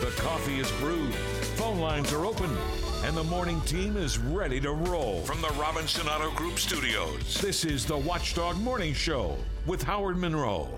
[0.00, 1.12] The coffee is brewed,
[1.56, 2.56] phone lines are open,
[3.02, 5.22] and the morning team is ready to roll.
[5.22, 10.68] From the Robinson Auto Group studios, this is the Watchdog Morning Show with Howard Monroe.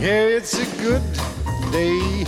[0.00, 1.02] Yeah, it's a good
[1.70, 2.24] day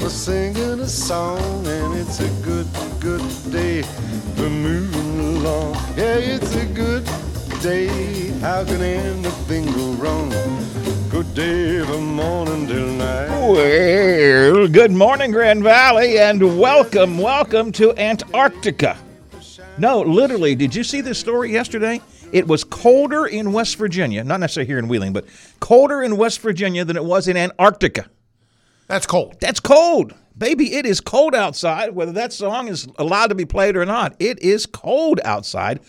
[0.00, 2.66] for singing a song, and it's a good,
[2.98, 3.82] good day
[4.34, 5.74] for moving along.
[5.96, 7.06] Yeah, it's a good
[7.60, 8.28] day.
[8.40, 10.30] How can anything go wrong?
[11.10, 13.28] Good day from morning till night.
[13.28, 18.96] Well, good morning, Grand Valley, and welcome, welcome to Antarctica.
[19.76, 22.00] No, literally, did you see this story yesterday?
[22.32, 25.26] It was colder in West Virginia, not necessarily here in Wheeling, but
[25.58, 28.08] colder in West Virginia than it was in Antarctica.
[28.86, 29.36] That's cold.
[29.38, 30.14] That's cold.
[30.38, 34.14] Baby, it is cold outside, whether that song is allowed to be played or not.
[34.18, 35.80] It is cold outside.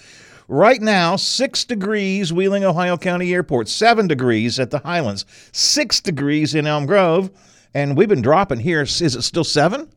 [0.51, 5.23] Right now, six degrees, Wheeling, Ohio County Airport, seven degrees at the Highlands,
[5.53, 7.31] six degrees in Elm Grove,
[7.73, 8.81] and we've been dropping here.
[8.81, 9.87] Is it still seven?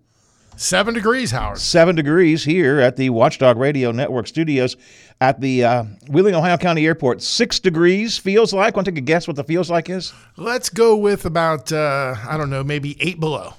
[0.57, 1.59] Seven degrees, Howard.
[1.59, 4.77] Seven degrees here at the Watchdog Radio Network studios
[5.21, 7.21] at the uh, Wheeling, Ohio County Airport.
[7.21, 8.77] Six degrees feels like.
[8.77, 10.13] Want to take a guess what the feels like is?
[10.37, 13.55] Let's go with about, uh, I don't know, maybe eight below.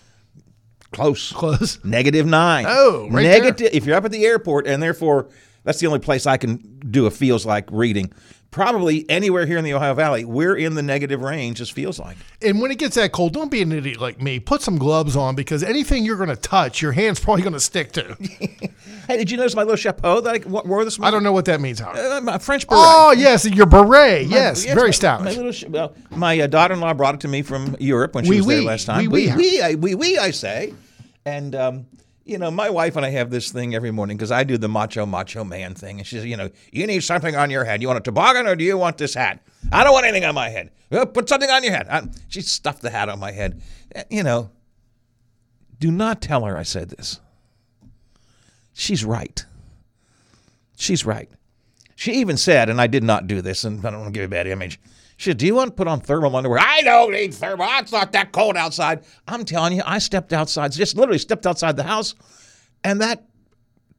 [0.94, 1.34] Close.
[1.34, 1.84] Close.
[1.84, 2.64] Negative nine.
[2.70, 3.70] Oh, right Negative.
[3.74, 5.28] If you're up at the airport, and therefore
[5.66, 6.58] that's the only place I can
[6.90, 8.14] do a feels like reading.
[8.52, 11.60] Probably anywhere here in the Ohio Valley, we're in the negative range.
[11.60, 12.16] As feels like.
[12.42, 14.40] And when it gets that cold, don't be an idiot like me.
[14.40, 17.60] Put some gloves on because anything you're going to touch, your hand's probably going to
[17.60, 18.16] stick to.
[19.08, 21.46] Hey, did you notice my little chapeau that I wore this I don't know what
[21.46, 21.96] that means, Howard.
[22.00, 22.82] Uh, my French beret.
[22.84, 24.28] Oh, yes, your beret.
[24.28, 25.26] My- Yes, yes, very my- stylish.
[25.26, 28.32] My, little sh- well, my uh, daughter-in-law brought it to me from Europe when she
[28.32, 29.06] Oui, was there last time.
[29.12, 29.36] Oui, oui.
[29.36, 30.74] we, I, we, we, I say,
[31.24, 31.86] and um,
[32.26, 34.68] you know, my wife and I have this thing every morning because I do the
[34.68, 37.82] macho, macho man thing, and she says, you know, you need something on your head.
[37.82, 39.46] You want a toboggan or do you want this hat?
[39.72, 40.72] I don't want anything on my head.
[40.90, 41.88] "Well, put something on your head.
[41.90, 43.62] I, she stuffed the hat on my head.
[43.96, 44.50] Uh, You know,
[45.80, 47.20] do not tell her I said this.
[48.74, 49.46] She's right.
[50.78, 51.30] She's right.
[51.96, 54.26] She even said, and I did not do this, and I don't want to give
[54.26, 54.80] a bad image.
[55.18, 56.60] She said, Do you want to put on thermal underwear?
[56.60, 57.68] I don't need thermal.
[57.80, 59.04] It's not that cold outside.
[59.28, 62.16] I'm telling you, I stepped outside, just literally stepped outside the house,
[62.84, 63.24] and that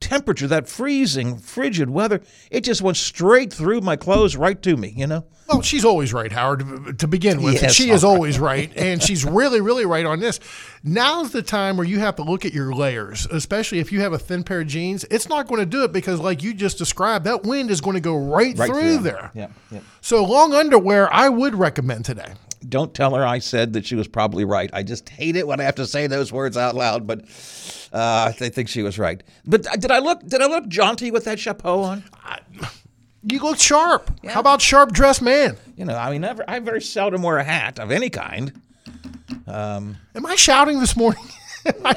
[0.01, 2.21] temperature, that freezing, frigid weather,
[2.51, 5.25] it just went straight through my clothes right to me, you know?
[5.49, 7.63] Well, she's always right, Howard, to- begin with.
[7.63, 8.09] Yes, she is right.
[8.09, 8.71] always right.
[8.77, 10.41] And she's really, really right on this.
[10.83, 14.13] Now's the time where you have to look at your layers, especially if you have
[14.13, 15.05] a thin pair of jeans.
[15.11, 17.95] It's not going to do it because, like you just described, that wind is going
[17.95, 18.99] to go right, Right through through.
[18.99, 19.31] there.
[19.35, 19.81] Yeah, yeah.
[20.01, 22.33] So, long underwear, I would recommend today.
[22.69, 24.71] Don't tell her I said that she was probably right.
[24.73, 27.21] I just hate it when I have to say those words out loud, but
[27.93, 29.23] uh, I think she was right.
[29.45, 32.05] But did I look did I look jaunty with that chapeau on?
[33.29, 34.11] You look sharp.
[34.27, 35.57] How about sharp dressed man?
[35.77, 38.53] You know, I mean, I, I very seldom wear a hat of any kind.
[40.15, 41.23] Am I shouting this morning?
[41.67, 41.95] I I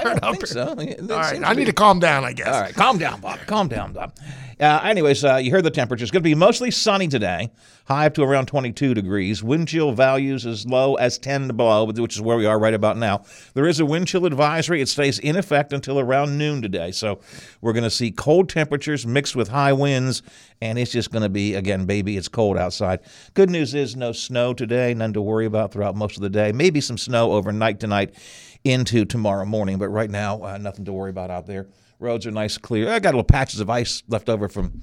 [0.00, 0.68] fired don't think so.
[0.68, 2.48] All right, I need to calm down, I guess.
[2.48, 3.38] All right, calm down, Bob.
[3.46, 4.16] Calm down, Bob.
[4.60, 6.02] Uh, anyways, uh, you heard the temperature.
[6.02, 7.50] It's going to be mostly sunny today,
[7.86, 9.42] high up to around 22 degrees.
[9.42, 12.98] Wind chill values as low as 10 below, which is where we are right about
[12.98, 13.24] now.
[13.54, 14.82] There is a wind chill advisory.
[14.82, 16.90] It stays in effect until around noon today.
[16.90, 17.20] So
[17.62, 20.20] we're going to see cold temperatures mixed with high winds,
[20.60, 23.00] and it's just going to be, again, baby, it's cold outside.
[23.32, 26.52] Good news is no snow today, none to worry about throughout most of the day.
[26.52, 28.14] Maybe some snow overnight tonight
[28.62, 31.68] into tomorrow morning, but right now, uh, nothing to worry about out there.
[32.00, 32.90] Roads are nice, clear.
[32.90, 34.80] I got little patches of ice left over from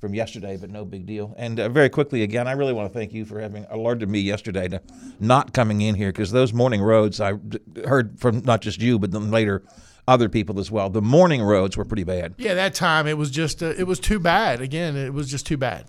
[0.00, 1.34] from yesterday, but no big deal.
[1.36, 4.20] And uh, very quickly, again, I really want to thank you for having alerted me
[4.20, 4.80] yesterday to
[5.18, 7.32] not coming in here because those morning roads I
[7.84, 9.64] heard from not just you, but then later
[10.06, 10.88] other people as well.
[10.88, 12.34] The morning roads were pretty bad.
[12.38, 14.60] Yeah, that time it was just, uh, it was too bad.
[14.60, 15.86] Again, it was just too bad.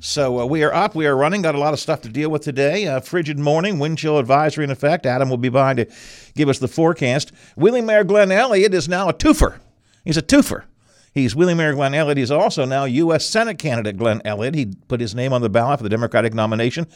[0.00, 2.30] So uh, we are up, we are running, got a lot of stuff to deal
[2.30, 2.86] with today.
[2.86, 5.04] Uh, frigid morning, wind chill advisory in effect.
[5.04, 5.86] Adam will be by to
[6.34, 7.32] give us the forecast.
[7.56, 9.58] Wheeling Mayor Glenn Elliott is now a twofer.
[10.08, 10.64] He's a twofer.
[11.12, 12.16] He's Wheeling Mayor Glenn Elliott.
[12.16, 13.26] He's also now U.S.
[13.26, 14.54] Senate candidate Glenn Elliott.
[14.54, 16.86] He put his name on the ballot for the Democratic nomination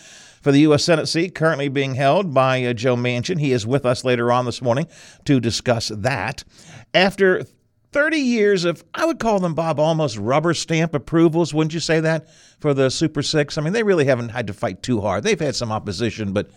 [0.41, 0.83] for the U.S.
[0.83, 3.39] Senate seat currently being held by uh, Joe Manchin.
[3.39, 4.87] He is with us later on this morning
[5.27, 6.43] to discuss that.
[6.95, 7.45] After
[7.93, 12.01] 30 years of, I would call them, Bob, almost rubber stamp approvals, wouldn't you say
[12.01, 12.31] that,
[12.61, 13.59] for the Super Six?
[13.59, 15.23] I mean, they really haven't had to fight too hard.
[15.23, 16.51] They've had some opposition, but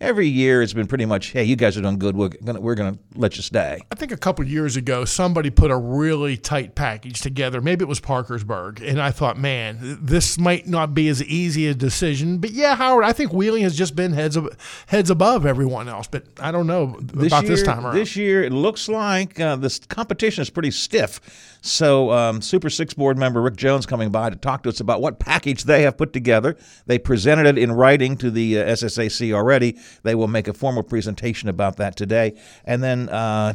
[0.00, 2.16] every year it's been pretty much, hey, you guys are doing good.
[2.16, 3.80] We're gonna we're gonna let you stay.
[3.90, 7.60] I think a couple years ago, somebody put a really tight package together.
[7.60, 11.74] Maybe it was Parkersburg, and I thought, man, this might not be as easy a
[11.74, 12.38] decision.
[12.38, 14.56] But yeah, Howard, I think Wheeling has just been heads ab-
[14.86, 16.06] heads above everyone else.
[16.08, 17.94] But I don't know about year, this time around.
[17.94, 21.20] This year, it looks like uh, this competition is pretty stiff.
[21.60, 25.00] So, um, Super Six board member Rick Jones coming by to talk to us about
[25.02, 26.56] what package they have put together.
[26.86, 29.76] They presented it in writing to the uh, SSAC already.
[30.02, 32.38] They will make a formal presentation about that today.
[32.64, 33.54] And then uh,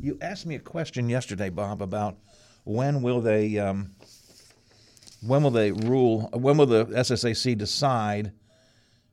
[0.00, 2.16] you asked me a question yesterday, Bob, about
[2.64, 3.90] when will they um,
[5.26, 6.30] when will they rule?
[6.32, 8.32] When will the SSAC decide?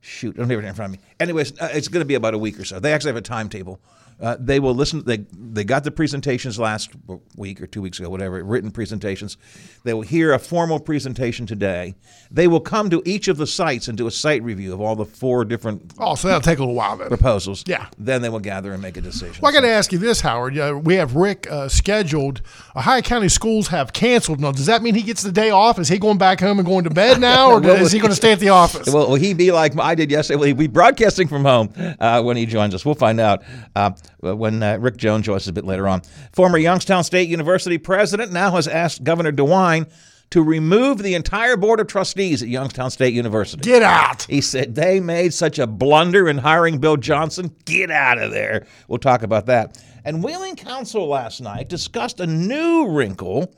[0.00, 1.06] Shoot, I don't have it in front of me.
[1.18, 2.78] Anyways, uh, it's going to be about a week or so.
[2.78, 3.80] They actually have a timetable.
[4.20, 5.04] Uh, they will listen.
[5.04, 6.90] They they got the presentations last
[7.36, 9.36] week or two weeks ago, whatever, written presentations.
[9.84, 11.94] They will hear a formal presentation today.
[12.30, 14.96] They will come to each of the sites and do a site review of all
[14.96, 17.08] the four different oh, so that'll take a little while then.
[17.08, 17.64] proposals.
[17.66, 17.86] Yeah.
[17.96, 19.40] Then they will gather and make a decision.
[19.40, 20.58] Well, I got to ask you this, Howard.
[20.58, 22.42] Uh, we have Rick uh, scheduled.
[22.74, 24.40] Ohio County schools have canceled.
[24.40, 25.78] Now, does that mean he gets the day off?
[25.78, 28.10] Is he going back home and going to bed now, or Well, is he going
[28.10, 28.88] to stay at the office?
[28.92, 30.36] Will, will he be like I did yesterday?
[30.36, 32.84] Will he be broadcasting from home uh, when he joins us?
[32.84, 33.42] We'll find out
[33.76, 36.02] uh, when uh, Rick Jones joins us a bit later on.
[36.32, 39.90] Former Youngstown State University president now has asked Governor DeWine
[40.30, 43.62] to remove the entire board of trustees at Youngstown State University.
[43.62, 44.24] Get out.
[44.24, 47.54] He said they made such a blunder in hiring Bill Johnson.
[47.64, 48.66] Get out of there.
[48.88, 49.82] We'll talk about that.
[50.04, 53.54] And Wheeling Council last night discussed a new wrinkle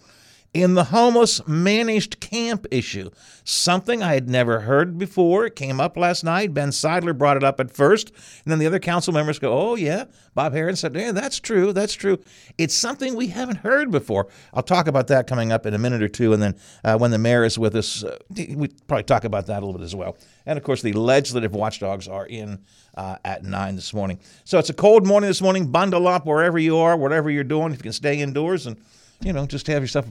[0.52, 3.08] in the homeless managed camp issue.
[3.44, 5.47] Something I had never heard before.
[5.47, 6.52] It came up last night.
[6.52, 8.08] Ben Seidler brought it up at first.
[8.44, 10.06] And then the other council members go, Oh, yeah.
[10.35, 11.73] Bob Herron said, Yeah, that's true.
[11.73, 12.19] That's true.
[12.58, 14.26] It's something we haven't heard before.
[14.52, 16.32] I'll talk about that coming up in a minute or two.
[16.32, 19.62] And then uh, when the mayor is with us, uh, we probably talk about that
[19.62, 20.17] a little bit as well.
[20.47, 22.58] And of course, the legislative watchdogs are in
[22.97, 24.19] uh, at 9 this morning.
[24.44, 25.69] So it's a cold morning this morning.
[25.69, 27.73] Bundle up wherever you are, whatever you're doing.
[27.73, 28.76] If you can stay indoors and,
[29.20, 30.06] you know, just have yourself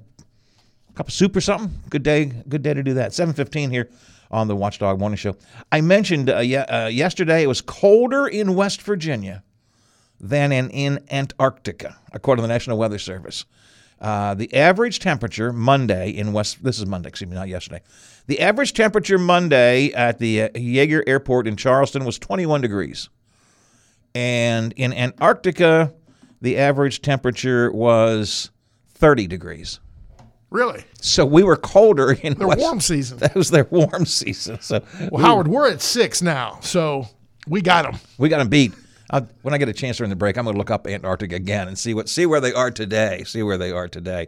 [1.00, 1.80] cup of soup or something.
[1.90, 3.14] Good day, good day to do that.
[3.14, 3.90] 7:15 here
[4.30, 5.38] on the Watchdog Morning Show.
[5.72, 9.42] I mentioned uh, ye- uh, yesterday it was colder in West Virginia
[10.20, 13.46] than in, in Antarctica, according to the National Weather Service.
[14.02, 17.82] Uh, the average temperature Monday in West this is Monday, excuse me, not yesterday.
[18.28, 23.08] The average temperature Monday at the uh, Yeager Airport in Charleston was 21 degrees,
[24.14, 25.94] and in Antarctica,
[26.42, 28.52] the average temperature was
[28.96, 29.80] 30 degrees.
[30.50, 30.84] Really?
[31.02, 33.18] So we were colder in Their West- warm season.
[33.20, 34.60] That was their warm season.
[34.62, 37.08] So Well, Howard, we're at six now, so
[37.48, 38.00] we got them.
[38.18, 38.74] we got them beat.
[39.12, 41.36] Uh, when I get a chance during the break, I'm going to look up Antarctica
[41.36, 43.24] again and see what see where they are today.
[43.26, 44.28] See where they are today.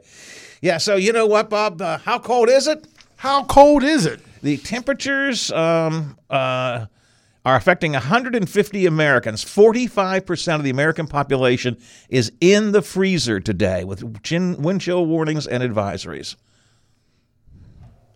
[0.61, 0.77] Yeah.
[0.79, 1.81] So you know what, Bob?
[1.81, 2.87] Uh, how cold is it?
[3.17, 4.21] How cold is it?
[4.41, 6.87] The temperatures um, uh,
[7.45, 9.43] are affecting 150 Americans.
[9.43, 11.77] 45% of the American population
[12.09, 14.03] is in the freezer today with
[14.59, 16.35] wind chill warnings and advisories.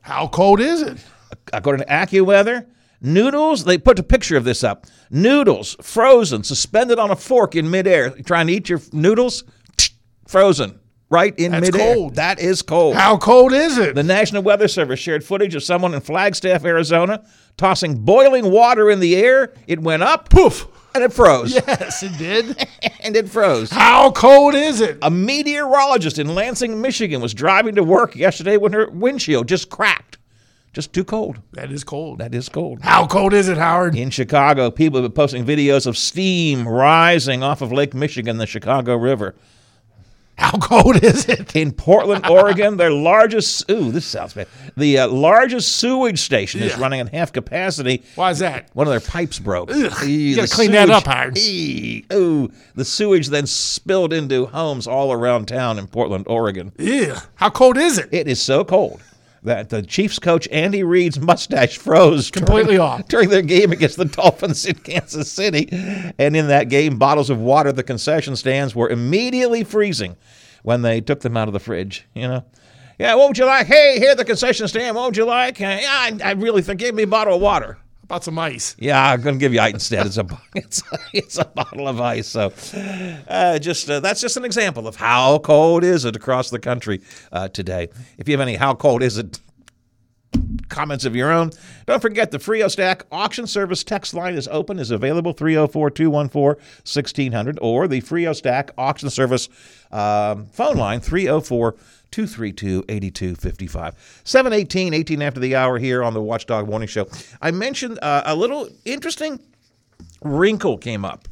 [0.02, 1.00] How cold is it?
[1.54, 2.68] according to AccuWeather,
[3.02, 4.86] noodles, they put a picture of this up.
[5.10, 8.10] Noodles, frozen, suspended on a fork in midair.
[8.10, 9.44] Trying to eat your noodles,
[10.28, 10.80] frozen,
[11.10, 11.62] right in midair.
[11.62, 11.96] That's midair.
[11.96, 12.16] cold.
[12.16, 12.96] That is cold.
[12.96, 13.96] How cold is it?
[13.96, 17.26] The National Weather Service shared footage of someone in Flagstaff, Arizona,
[17.58, 19.54] tossing boiling water in the air.
[19.68, 21.54] It went up, poof, and it froze.
[21.54, 22.68] yes, it did.
[23.06, 23.70] And it froze.
[23.70, 24.98] How cold is it?
[25.04, 30.18] A meteorologist in Lansing, Michigan was driving to work yesterday when her windshield just cracked.
[30.74, 31.40] Just too cold.
[31.54, 32.18] That is cold.
[32.18, 32.82] That is cold.
[32.82, 33.96] How cold is it, Howard?
[33.96, 38.48] In Chicago, people have been posting videos of steam rising off of Lake Michigan, the
[38.48, 39.36] Chicago River.
[40.38, 41.56] How cold is it?
[41.56, 44.48] In Portland, Oregon, their largest ooh, this sounds bad.
[44.76, 46.80] The uh, largest sewage station is Yeah.
[46.82, 48.04] running at half capacity.
[48.16, 48.70] Why is that?
[48.74, 49.72] One of their pipes broke.
[49.72, 51.38] Ugh, you gotta clean that up, Howard.
[51.38, 56.74] Eee, ooh, the sewage then spilled into homes all around town in Portland, Oregon.
[56.78, 57.16] Ew.
[57.36, 58.10] How cold is it?
[58.12, 59.02] It is so cold
[59.46, 63.08] that the Chiefs coach Andy Reid's mustache froze Completely during, off.
[63.08, 65.70] during their game against the Dolphins in Kansas City.
[66.20, 70.18] And in that game, bottles of water at the concession stands were immediately freezing
[70.64, 72.06] when they took them out of the fridge.
[72.14, 72.46] You know.
[72.98, 73.68] Yeah, what would you like?
[73.68, 74.96] Hey, here at the concession stand.
[74.96, 75.60] What would you like?
[75.60, 77.78] Yeah, I, I really think give me a bottle of water.
[78.06, 78.76] About some ice.
[78.78, 80.06] Yeah, I'm gonna give you ice instead.
[80.06, 82.28] It's a it's it's a bottle of ice.
[82.28, 82.54] So,
[83.28, 87.02] uh, just uh, that's just an example of how cold is it across the country
[87.32, 87.90] uh, today.
[88.20, 89.40] If you have any how cold is it
[90.70, 91.50] comments of your own,
[91.88, 97.88] don't forget the Frio Stack auction service text line is open, is available 304-214-1600 or
[97.88, 99.50] the Frio Stack auction service
[99.92, 101.76] um, phone line 304
[102.16, 104.22] 232 8255.
[104.24, 107.10] 718, 18 after the hour here on the Watchdog Morning Show.
[107.42, 109.38] I mentioned uh, a little interesting
[110.24, 111.28] wrinkle came up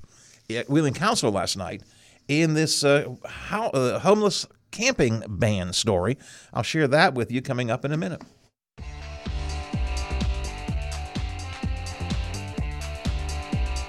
[0.50, 1.84] at Wheeling Council last night
[2.28, 6.18] in this uh, how, uh, homeless camping ban story.
[6.54, 8.22] I'll share that with you coming up in a minute.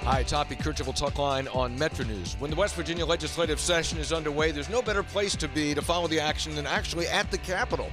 [0.05, 2.35] Hi, Hoppy Kercheval Talk Line on Metro News.
[2.37, 5.81] When the West Virginia legislative session is underway, there's no better place to be to
[5.81, 7.89] follow the action than actually at the Capitol.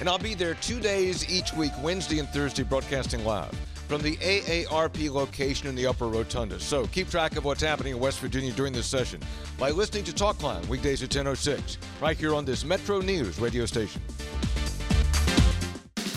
[0.00, 3.50] And I'll be there two days each week, Wednesday and Thursday, broadcasting live
[3.88, 6.58] from the AARP location in the Upper Rotunda.
[6.58, 9.20] So keep track of what's happening in West Virginia during this session
[9.58, 14.00] by listening to Talkline weekdays at 10.06, right here on this Metro News radio station.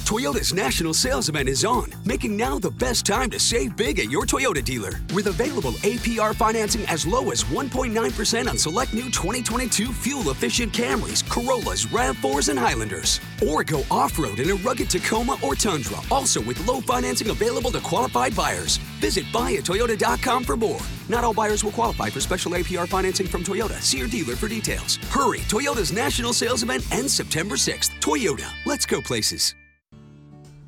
[0.04, 4.12] Toyota's national sales event is on, making now the best time to save big at
[4.12, 5.00] your Toyota dealer.
[5.14, 11.28] With available APR financing as low as 1.9% on select new 2022 fuel efficient Camrys,
[11.30, 13.22] Corollas, RAV4s, and Highlanders.
[13.48, 17.72] Or go off road in a rugged Tacoma or Tundra, also with low financing available
[17.72, 18.78] to qualified buyers.
[19.00, 20.82] Visit buyatoyota.com for more.
[21.08, 23.82] Not all buyers will qualify for special APR financing from Toyota.
[23.82, 24.98] See your dealer for details.
[25.12, 25.40] Hurry!
[25.48, 27.92] Toyota's national sales event ends September 6th.
[28.02, 29.56] Toyota, let's go places.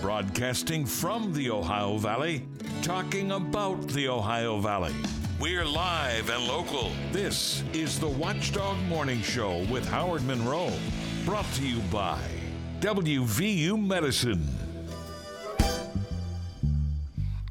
[0.00, 2.46] Broadcasting from the Ohio Valley,
[2.82, 4.94] talking about the Ohio Valley.
[5.40, 6.92] We're live and local.
[7.12, 10.72] This is the Watchdog Morning Show with Howard Monroe.
[11.24, 12.20] Brought to you by
[12.80, 14.46] WVU Medicine.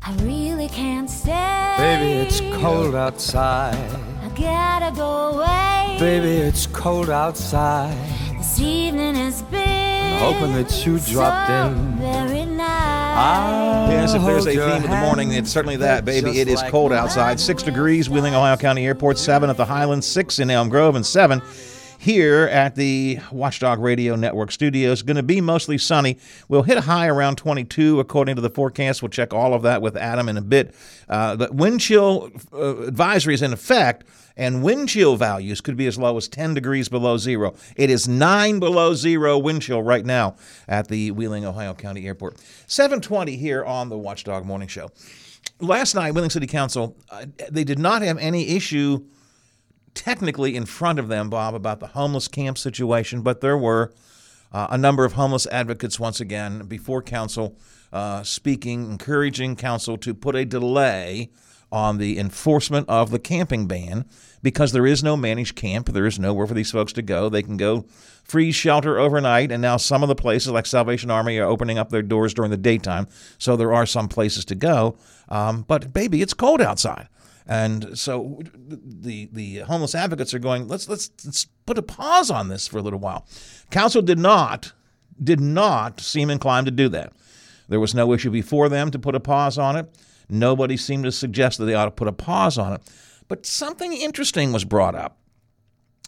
[0.03, 1.75] I really can't stay.
[1.77, 3.75] Baby, it's cold outside.
[4.23, 5.97] I gotta go away.
[5.99, 7.97] Baby, it's cold outside.
[8.37, 11.97] This evening has been I'm Hoping that you dropped so in.
[13.15, 13.91] Very.
[13.91, 16.39] Yes, if there's a theme of the morning, it's certainly that, baby.
[16.39, 17.39] It is like cold outside.
[17.39, 21.05] Six degrees, Wheeling, Ohio County Airport, seven at the Highlands, six in Elm Grove, and
[21.05, 21.41] seven
[22.05, 25.01] here at the Watchdog Radio Network studios.
[25.01, 26.19] Going to be mostly sunny.
[26.47, 29.01] We'll hit a high around 22 according to the forecast.
[29.01, 30.75] We'll check all of that with Adam in a bit.
[31.09, 34.05] Uh, the wind chill uh, advisory is in effect.
[34.37, 37.55] And wind chill values could be as low as 10 degrees below zero.
[37.75, 40.35] It is nine below zero wind chill right now
[40.67, 42.37] at the Wheeling, Ohio County Airport.
[42.67, 44.91] 720 here on the Watchdog Morning Show.
[45.59, 49.05] Last night, Wheeling City Council, uh, they did not have any issue
[49.95, 53.91] technically in front of them, Bob, about the homeless camp situation, but there were
[54.51, 57.57] uh, a number of homeless advocates once again before council
[57.91, 61.29] uh, speaking, encouraging council to put a delay
[61.71, 64.05] on the enforcement of the camping ban
[64.43, 65.87] because there is no managed camp.
[65.87, 67.29] There is nowhere for these folks to go.
[67.29, 67.85] They can go
[68.23, 71.89] free shelter overnight, and now some of the places like Salvation Army are opening up
[71.89, 74.97] their doors during the daytime, so there are some places to go.
[75.29, 77.07] Um, but baby, it's cold outside.
[77.47, 82.49] And so the the homeless advocates are going, let's, let's let's put a pause on
[82.49, 83.27] this for a little while.
[83.69, 84.73] Council did not
[85.23, 87.13] did not seem inclined to do that.
[87.67, 89.89] There was no issue before them to put a pause on it.
[90.27, 92.81] Nobody seemed to suggest that they ought to put a pause on it.
[93.27, 95.17] But something interesting was brought up.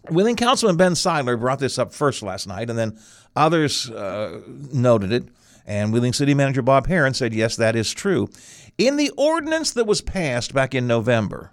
[0.09, 2.97] Wheeling Councilman Ben Seidler brought this up first last night, and then
[3.35, 5.25] others uh, noted it.
[5.67, 8.29] And Wheeling City Manager Bob Herron said, yes, that is true.
[8.77, 11.51] In the ordinance that was passed back in November,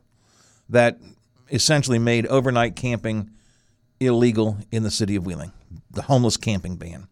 [0.69, 0.99] that
[1.51, 3.31] essentially made overnight camping
[4.01, 5.53] illegal in the city of Wheeling,
[5.91, 7.09] the homeless camping ban.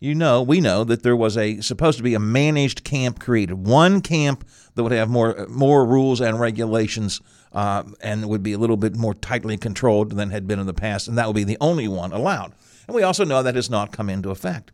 [0.00, 3.66] You know, we know that there was a supposed to be a managed camp created,
[3.66, 7.20] one camp that would have more more rules and regulations,
[7.52, 10.74] uh, and would be a little bit more tightly controlled than had been in the
[10.74, 12.52] past, and that would be the only one allowed.
[12.86, 14.70] And we also know that has not come into effect.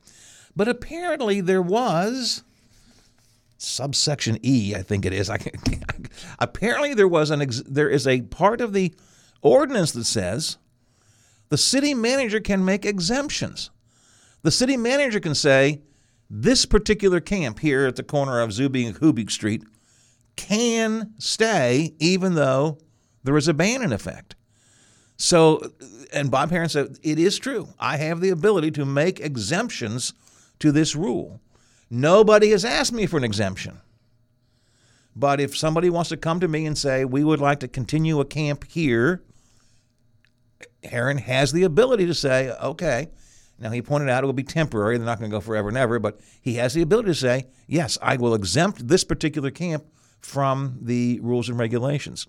[0.56, 2.42] But apparently, there was
[3.58, 5.30] subsection E, I think it is.
[5.30, 5.38] I
[6.38, 8.94] apparently, there was an ex, there is a part of the
[9.42, 10.58] ordinance that says
[11.48, 13.70] the city manager can make exemptions.
[14.42, 15.82] The city manager can say
[16.30, 19.62] this particular camp here at the corner of Zuby and Kubik Street
[20.36, 22.78] can stay even though
[23.22, 24.34] there is a ban in effect.
[25.16, 25.72] So,
[26.12, 27.68] and Bob Herron said it is true.
[27.78, 30.12] I have the ability to make exemptions
[30.64, 31.42] to this rule.
[31.90, 33.80] Nobody has asked me for an exemption.
[35.14, 38.18] But if somebody wants to come to me and say, we would like to continue
[38.18, 39.22] a camp here,
[40.82, 43.10] Herron has the ability to say, okay.
[43.58, 44.96] Now, he pointed out it will be temporary.
[44.96, 47.46] They're not going to go forever and ever, but he has the ability to say,
[47.68, 49.84] yes, I will exempt this particular camp
[50.20, 52.24] from the rules and regulations.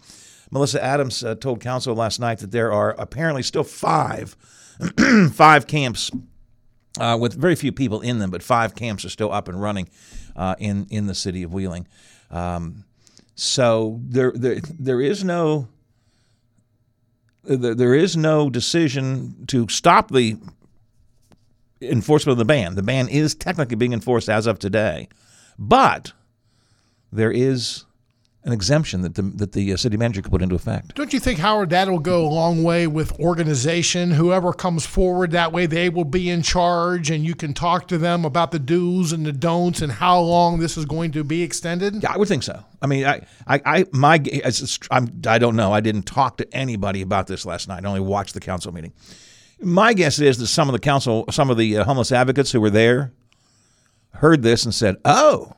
[0.51, 4.35] Melissa Adams uh, told council last night that there are apparently still five
[5.31, 6.11] five camps
[6.99, 9.89] uh, with very few people in them, but five camps are still up and running
[10.35, 11.87] uh, in in the city of Wheeling.
[12.31, 12.85] Um,
[13.35, 15.67] so there, there there is no
[17.43, 20.37] there, there is no decision to stop the
[21.81, 22.75] enforcement of the ban.
[22.75, 25.07] The ban is technically being enforced as of today,
[25.59, 26.13] but
[27.11, 27.84] there is
[28.45, 30.93] an exemption that the that the uh, city manager could put into effect.
[30.93, 34.11] Don't you think, Howard, that'll go a long way with organization?
[34.11, 37.97] Whoever comes forward that way, they will be in charge, and you can talk to
[37.97, 41.41] them about the do's and the don'ts and how long this is going to be
[41.41, 42.03] extended.
[42.03, 42.63] Yeah, I would think so.
[42.83, 44.23] I mean, I, I, I my,
[44.91, 45.73] I'm, I don't know.
[45.73, 47.83] I didn't talk to anybody about this last night.
[47.83, 48.93] I only watched the council meeting.
[49.59, 52.61] My guess is that some of the council, some of the uh, homeless advocates who
[52.61, 53.11] were there,
[54.13, 55.53] heard this and said, "Oh."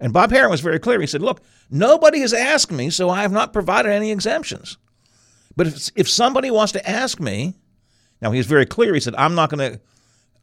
[0.00, 1.00] And Bob Herron was very clear.
[1.00, 4.76] He said, "Look, nobody has asked me, so I have not provided any exemptions.
[5.56, 7.54] But if if somebody wants to ask me,
[8.20, 8.92] now he's very clear.
[8.94, 9.80] He said, "I'm not going to,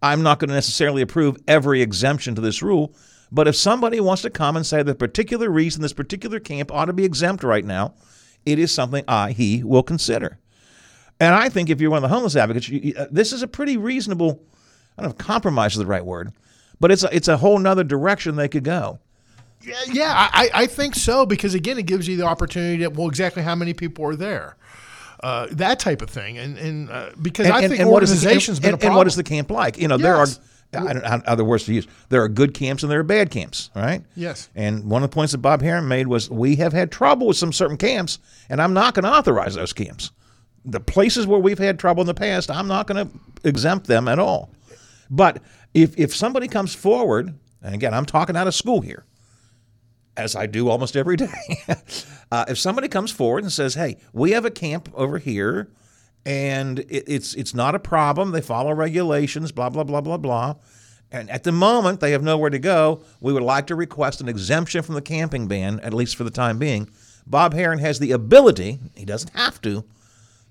[0.02, 2.96] I'm not going to necessarily approve every exemption to this rule."
[3.32, 6.86] But if somebody wants to come and say the particular reason this particular camp ought
[6.86, 7.96] to be exempt right now,
[8.46, 10.40] it is something I he will consider.
[11.20, 13.48] And I think if you're one of the homeless advocates, you- uh, this is a
[13.48, 14.44] pretty reasonable.
[14.98, 16.32] I don't know if compromise is the right word,
[16.80, 19.00] but it's a, it's a whole nother direction they could go.
[19.64, 23.08] Yeah, yeah, I, I think so because again, it gives you the opportunity to well,
[23.08, 24.58] exactly how many people are there,
[25.22, 28.60] uh, that type of thing, and and uh, because I think what is the- organization's
[28.60, 29.78] and, and what is the camp like?
[29.78, 30.28] You know, there are
[30.76, 31.88] I don't know other words to use.
[32.10, 34.04] There are good camps and there are bad camps, right?
[34.16, 34.50] Yes.
[34.56, 37.38] And one of the points that Bob Herron made was we have had trouble with
[37.38, 40.12] some certain camps, and I'm not going to authorize those camps.
[40.66, 44.08] The places where we've had trouble in the past, I'm not going to exempt them
[44.08, 44.52] at all.
[45.10, 45.42] But
[45.74, 49.06] if if somebody comes forward, and again, I'm talking out of school here,
[50.16, 51.64] as I do almost every day.
[52.32, 55.70] uh, if somebody comes forward and says, "Hey, we have a camp over here,
[56.26, 58.32] and it, it's it's not a problem.
[58.32, 60.56] They follow regulations, blah blah blah blah blah."
[61.12, 63.04] And at the moment, they have nowhere to go.
[63.22, 66.32] We would like to request an exemption from the camping ban, at least for the
[66.32, 66.90] time being.
[67.28, 69.86] Bob Herron has the ability, he doesn't have to,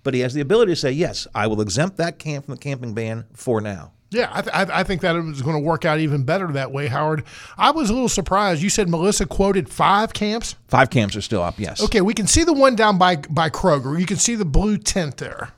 [0.03, 2.61] but he has the ability to say, yes, I will exempt that camp from the
[2.61, 3.93] camping ban for now.
[4.13, 6.71] Yeah, I, th- I I think that is going to work out even better that
[6.71, 7.25] way, Howard.
[7.57, 8.63] I was a little surprised.
[8.63, 10.55] You said Melissa quoted five camps.
[10.69, 11.83] Five camps are still up, yes.
[11.83, 13.99] Okay, we can see the one down by by Kroger.
[13.99, 15.53] You can see the blue tent there.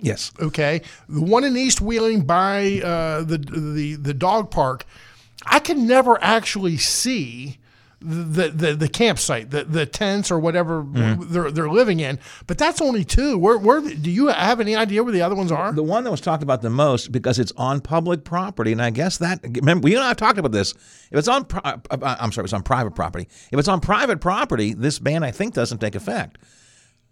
[0.00, 0.32] Yes.
[0.40, 4.84] Okay, the one in East Wheeling by uh, the the the dog park.
[5.46, 7.58] I can never actually see
[8.04, 11.28] the the, the campsite, the the tents or whatever Mhm.
[11.30, 12.18] they're they're living in.
[12.46, 13.38] But that's only two.
[13.38, 15.72] Where where do you have any idea where the other ones are?
[15.72, 18.90] The one that was talked about the most because it's on public property, and I
[18.90, 20.72] guess that remember you and I have talked about this.
[21.10, 23.28] If it's on, pri- uh, uh, I'm sorry, it's on private property.
[23.50, 26.38] If it's on private property, this ban I think doesn't take effect.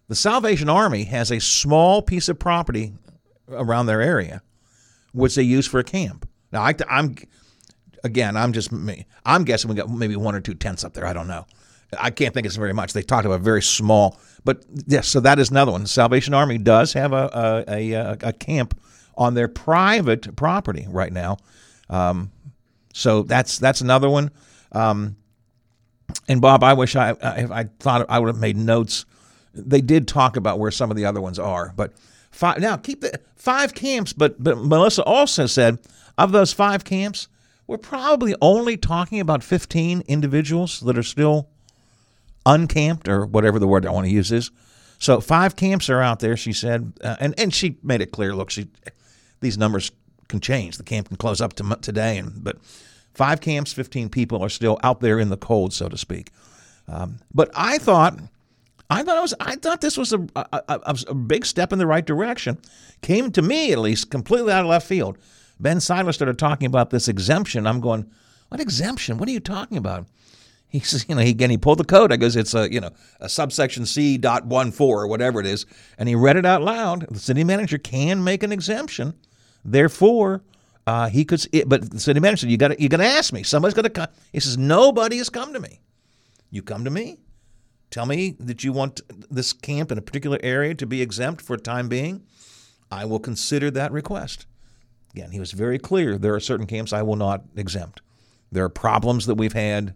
[0.08, 2.92] The Salvation Army has a small piece of property
[3.48, 4.42] around their area,
[5.12, 6.28] which they use for a camp.
[6.52, 7.14] Now I, I'm
[8.04, 9.06] again, I'm just me.
[9.24, 11.06] I'm guessing we got maybe one or two tents up there.
[11.06, 11.46] I don't know.
[11.98, 12.92] I can't think it's very much.
[12.92, 15.08] They talked about very small, but yes.
[15.08, 15.86] So that is another one.
[15.86, 18.80] Salvation Army does have a a, a, a camp
[19.16, 21.38] on their private property right now.
[21.88, 22.30] Um,
[22.92, 24.30] so that's that's another one.
[24.72, 25.16] Um,
[26.28, 29.04] and Bob, I wish I I, I thought I would have made notes.
[29.52, 31.92] They did talk about where some of the other ones are, but
[32.30, 34.12] five, now keep the five camps.
[34.12, 35.78] But but Melissa also said
[36.16, 37.28] of those five camps,
[37.70, 41.48] we're probably only talking about fifteen individuals that are still
[42.44, 44.50] uncamped or whatever the word I want to use is.
[44.98, 48.34] So five camps are out there, she said, uh, and and she made it clear.
[48.34, 48.66] Look, she
[49.38, 49.92] these numbers
[50.26, 50.78] can change.
[50.78, 52.56] The camp can close up to today, and but
[53.14, 56.32] five camps, fifteen people are still out there in the cold, so to speak.
[56.88, 58.18] Um, but I thought,
[58.90, 61.78] I thought it was, I thought this was a, a, a, a big step in
[61.78, 62.58] the right direction.
[63.00, 65.18] Came to me at least completely out of left field.
[65.60, 67.66] Ben Seidler started talking about this exemption.
[67.66, 68.10] I'm going,
[68.48, 69.18] what exemption?
[69.18, 70.06] What are you talking about?
[70.68, 72.12] He says, you know, he, again, he pulled the code.
[72.12, 75.46] I goes, it's a, you know, a subsection C dot one four or whatever it
[75.46, 75.66] is,
[75.98, 77.06] and he read it out loud.
[77.10, 79.14] The city manager can make an exemption,
[79.64, 80.42] therefore,
[80.86, 81.44] uh, he could.
[81.52, 83.42] It, but the city manager said, you got you got to ask me.
[83.42, 84.08] Somebody's got to come.
[84.32, 85.80] He says, nobody has come to me.
[86.50, 87.18] You come to me,
[87.90, 91.56] tell me that you want this camp in a particular area to be exempt for
[91.56, 92.24] time being.
[92.90, 94.46] I will consider that request.
[95.14, 96.18] Again, he was very clear.
[96.18, 98.00] There are certain camps I will not exempt.
[98.52, 99.94] There are problems that we've had.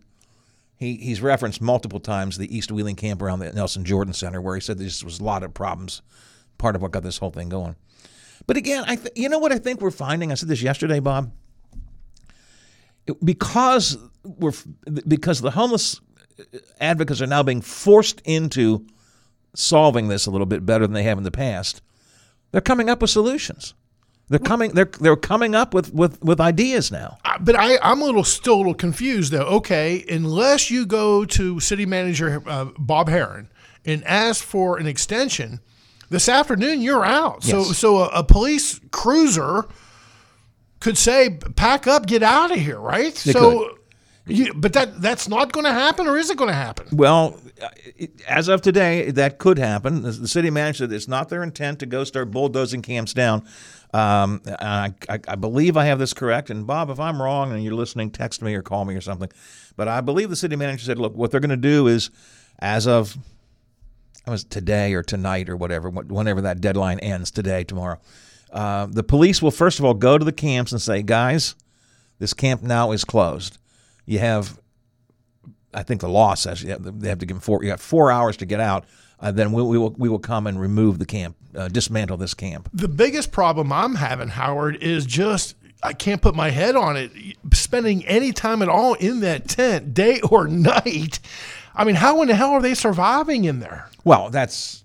[0.77, 4.55] He, he's referenced multiple times the East Wheeling camp around the Nelson Jordan Center, where
[4.55, 6.03] he said there was a lot of problems.
[6.59, 7.77] Part of what got this whole thing going.
[8.46, 10.31] But again, I th- you know what I think we're finding.
[10.31, 11.33] I said this yesterday, Bob.
[13.07, 14.53] It- because we're
[15.07, 16.00] because the homeless
[16.38, 18.87] uh, advocates are now being forced into
[19.55, 21.83] solving this a little bit better than they have in the past.
[22.50, 23.74] They're coming up with solutions.
[24.29, 24.73] They're coming.
[24.73, 27.19] They're they're coming up with with, with ideas now.
[27.41, 29.45] But I, I'm a little still a little confused though.
[29.45, 33.51] Okay, unless you go to City Manager uh, Bob Herron
[33.85, 35.61] and ask for an extension
[36.09, 37.43] this afternoon, you're out.
[37.45, 37.77] So Yes.
[37.79, 39.67] so a, a police cruiser
[40.81, 43.15] could say, "Pack up, get out of here," right?
[43.17, 43.77] so,
[44.27, 46.87] you, but that that's not going to happen, or is it going to happen?
[46.93, 47.69] Well, uh,
[48.27, 50.03] as of today, that could happen.
[50.03, 53.47] The the city manager said it's not their intent to go start bulldozing camps down.
[53.95, 56.51] Um, I, I, I believe I have this correct.
[56.51, 59.31] And Bob, if I'm wrong and you're listening, text me or call me or something.
[59.77, 62.11] But I believe the city manager said, look, what they're going to do is,
[62.59, 63.17] as of
[64.27, 68.01] it was today or tonight or whatever, whenever that deadline ends, today, tomorrow,
[68.53, 71.55] uh, the police will first of all go to the camps and say, guys,
[72.19, 73.59] this camp now is closed.
[74.07, 74.59] You have
[75.75, 77.63] I think the law says you have, they have to give them four.
[77.63, 78.85] You have four hours to get out.
[79.25, 82.35] Uh, then we, we will we will come and remove the camp, uh, dismantle this
[82.35, 82.69] camp.
[82.75, 87.11] The biggest problem I'm having, Howard, is just I can't put my head on it.
[87.55, 91.21] Spending any time at all in that tent, day or night.
[91.75, 93.89] I mean, how in the hell are they surviving in there?
[94.05, 94.85] Well, that's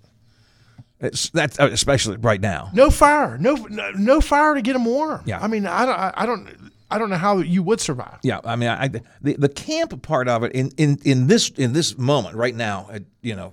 [1.02, 2.72] it's, that's uh, especially right now.
[2.74, 5.22] No fire, no no, no fire to get them warm.
[5.26, 5.40] Yeah.
[5.42, 8.20] I mean, I don't, I, I don't, I don't know how you would survive.
[8.24, 11.74] Yeah, I mean, I, the the camp part of it in, in, in this in
[11.74, 12.90] this moment right now,
[13.22, 13.52] you know,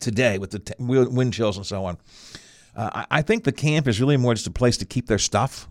[0.00, 1.98] today with the t- wind chills and so on,
[2.76, 5.68] uh, I, think the camp is really more just a place to keep their stuff.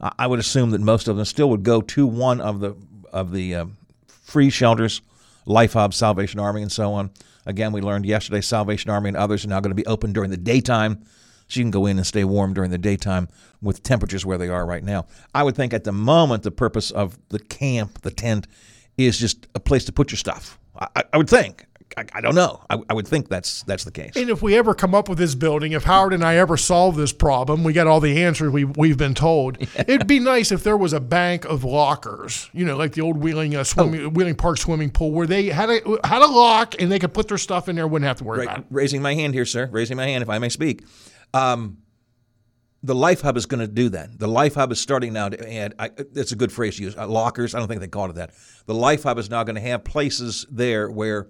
[0.00, 2.74] I, would assume that most of them still would go to one of the
[3.12, 3.66] of the uh,
[4.08, 5.00] free shelters,
[5.46, 7.10] Life Hub, Salvation Army, and so on.
[7.46, 10.30] Again, we learned yesterday Salvation Army and others are now going to be open during
[10.30, 11.04] the daytime.
[11.48, 13.28] So you can go in and stay warm during the daytime
[13.60, 15.06] with temperatures where they are right now.
[15.34, 18.46] I would think at the moment the purpose of the camp, the tent,
[18.96, 20.58] is just a place to put your stuff.
[20.78, 21.66] I, I would think.
[21.96, 22.62] I, I don't know.
[22.70, 24.16] I, I would think that's that's the case.
[24.16, 26.96] And if we ever come up with this building, if Howard and I ever solve
[26.96, 29.58] this problem, we got all the answers we, we've been told.
[29.76, 33.16] It'd be nice if there was a bank of lockers, you know, like the old
[33.16, 36.90] Wheeling uh, swimming, Wheeling Park swimming pool, where they had a had a lock and
[36.90, 38.66] they could put their stuff in there, wouldn't have to worry Ra- about it.
[38.70, 39.68] raising my hand here, sir.
[39.70, 40.84] Raising my hand, if I may speak.
[41.34, 41.78] Um,
[42.82, 44.18] the Life Hub is going to do that.
[44.18, 45.74] The Life Hub is starting now to add.
[45.78, 46.96] I, it's a good phrase to use.
[46.96, 47.54] Uh, lockers.
[47.54, 48.32] I don't think they called it that.
[48.66, 51.28] The Life Hub is now going to have places there where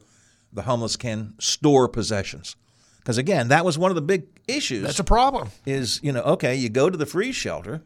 [0.53, 2.57] the homeless can store possessions.
[2.99, 4.83] Because again, that was one of the big issues.
[4.83, 5.51] That's a problem.
[5.67, 7.83] is you know okay, you go to the free shelter,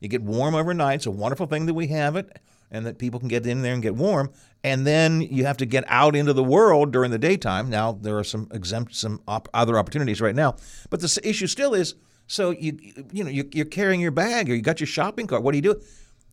[0.00, 0.96] you get warm overnight.
[0.96, 2.38] It's a wonderful thing that we have it,
[2.70, 4.30] and that people can get in there and get warm.
[4.62, 7.70] And then you have to get out into the world during the daytime.
[7.70, 10.56] Now there are some exempt, some op- other opportunities right now,
[10.90, 11.94] but the issue still is.
[12.28, 12.78] So you
[13.12, 15.42] you know you're, you're carrying your bag or you got your shopping cart.
[15.42, 15.80] What do you do?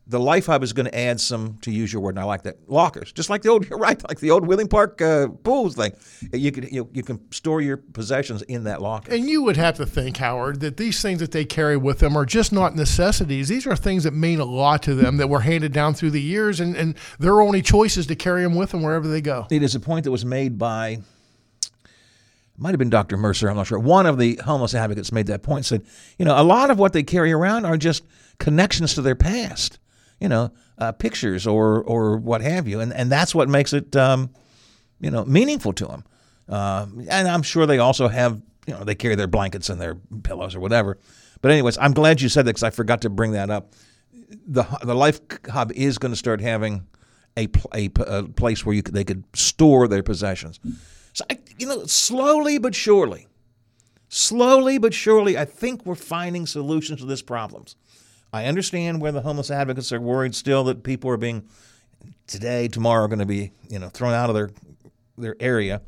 [0.05, 2.43] The Life Hub is going to add some, to use your word, and I like
[2.43, 5.75] that, lockers, just like the old, you're right, like the old Wheeling Park uh, pools
[5.75, 5.93] thing.
[6.33, 9.13] You can you, you can store your possessions in that locker.
[9.13, 12.17] And you would have to think, Howard, that these things that they carry with them
[12.17, 13.47] are just not necessities.
[13.47, 16.21] These are things that mean a lot to them that were handed down through the
[16.21, 19.47] years, and, and their only choice is to carry them with them wherever they go.
[19.49, 20.99] It is a point that was made by,
[22.57, 23.15] might have been Dr.
[23.15, 23.79] Mercer, I'm not sure.
[23.79, 25.85] One of the homeless advocates made that point, said,
[26.17, 28.03] you know, a lot of what they carry around are just
[28.37, 29.79] connections to their past,
[30.23, 32.79] you know, uh, pictures or, or what have you.
[32.79, 34.29] And, and that's what makes it, um,
[35.01, 36.05] you know, meaningful to them.
[36.47, 39.95] Uh, and I'm sure they also have, you know, they carry their blankets and their
[40.23, 40.97] pillows or whatever.
[41.41, 43.73] But anyways, I'm glad you said that because I forgot to bring that up.
[44.47, 45.19] The the Life
[45.51, 46.87] Hub is going to start having
[47.37, 50.59] a, a, a place where you they could store their possessions.
[51.11, 53.27] So I, you know, slowly but surely,
[54.07, 57.75] slowly but surely, I think we're finding solutions to this problems.
[58.33, 61.47] I understand where the homeless advocates are worried still that people are being
[62.25, 64.49] today, tomorrow, going to be you know thrown out of their
[65.17, 65.81] their area.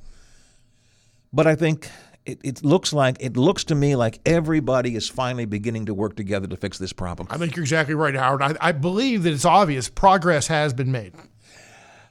[1.33, 1.89] But I think
[2.25, 6.15] it, it looks like it looks to me like everybody is finally beginning to work
[6.15, 7.27] together to fix this problem.
[7.31, 8.43] I think you're exactly right, Howard.
[8.43, 11.13] I, I believe that it's obvious progress has been made.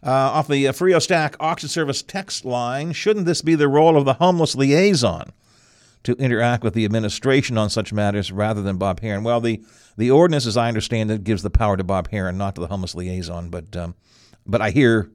[0.03, 3.97] Uh, off the uh, Frio Stack Auction Service text line, shouldn't this be the role
[3.97, 5.33] of the homeless liaison
[6.05, 9.25] to interact with the administration on such matters rather than Bob Herron?
[9.25, 9.63] Well, the,
[9.97, 12.69] the ordinance, as I understand it, gives the power to Bob Herron, not to the
[12.69, 13.51] homeless liaison.
[13.51, 13.95] But um,
[14.47, 15.11] but I hear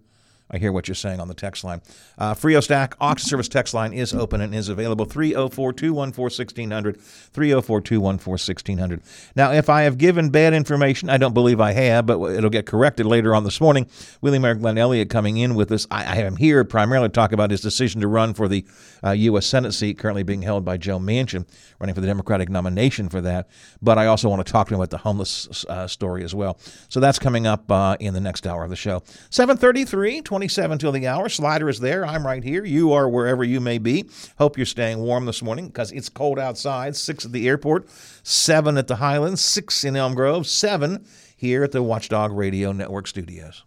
[0.52, 1.82] I hear what you're saying on the text line.
[2.18, 7.00] Uh, Frio Stack Auction Service text line is open and is available 304 214 1600.
[7.00, 9.02] 304 214 1600.
[9.36, 12.66] Now, if I have given bad information, I don't believe I have, but it'll get
[12.66, 13.88] corrected later on this morning.
[14.22, 15.88] Wheeling Mayor Glenn Elliott coming in with us.
[15.92, 18.66] I, I him here primarily to talk about his decision to run for the
[19.04, 19.46] uh, U.S.
[19.46, 21.46] Senate seat currently being held by Joe Manchin,
[21.80, 23.48] running for the Democratic nomination for that.
[23.82, 26.60] But I also want to talk to him about the homeless uh, story as well.
[26.90, 29.04] So that's coming up uh, in the next hour of the show.
[29.30, 31.28] 733, 627 till the hour.
[31.28, 32.06] Slider is there.
[32.06, 32.64] I'm right here.
[32.64, 34.10] You are wherever you may be.
[34.38, 36.96] Hope you're staying warm this morning because it's cold outside.
[36.96, 37.90] Six at the airport,
[38.24, 43.08] seven at the Highlands, six in Elm Grove, seven here at the Watchdog Radio Network
[43.08, 43.64] studios.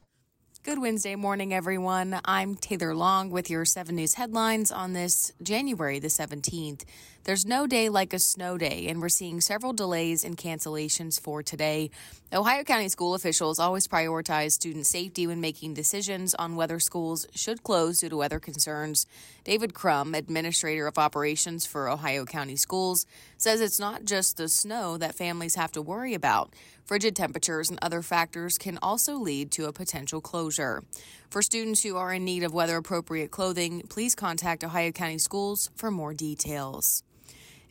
[0.63, 2.21] Good Wednesday morning, everyone.
[2.25, 6.85] I'm Taylor Long with your 7 News headlines on this January the 17th.
[7.25, 11.41] There's no day like a snow day, and we're seeing several delays and cancellations for
[11.41, 11.93] today.
[12.33, 17.63] Ohio County school officials always prioritize student safety when making decisions on whether schools should
[17.63, 19.07] close due to weather concerns.
[19.45, 23.07] David Crum, administrator of operations for Ohio County Schools,
[23.37, 26.53] says it's not just the snow that families have to worry about.
[26.85, 30.83] Frigid temperatures and other factors can also lead to a potential closure.
[31.31, 35.71] For students who are in need of weather appropriate clothing, please contact Ohio County Schools
[35.77, 37.05] for more details.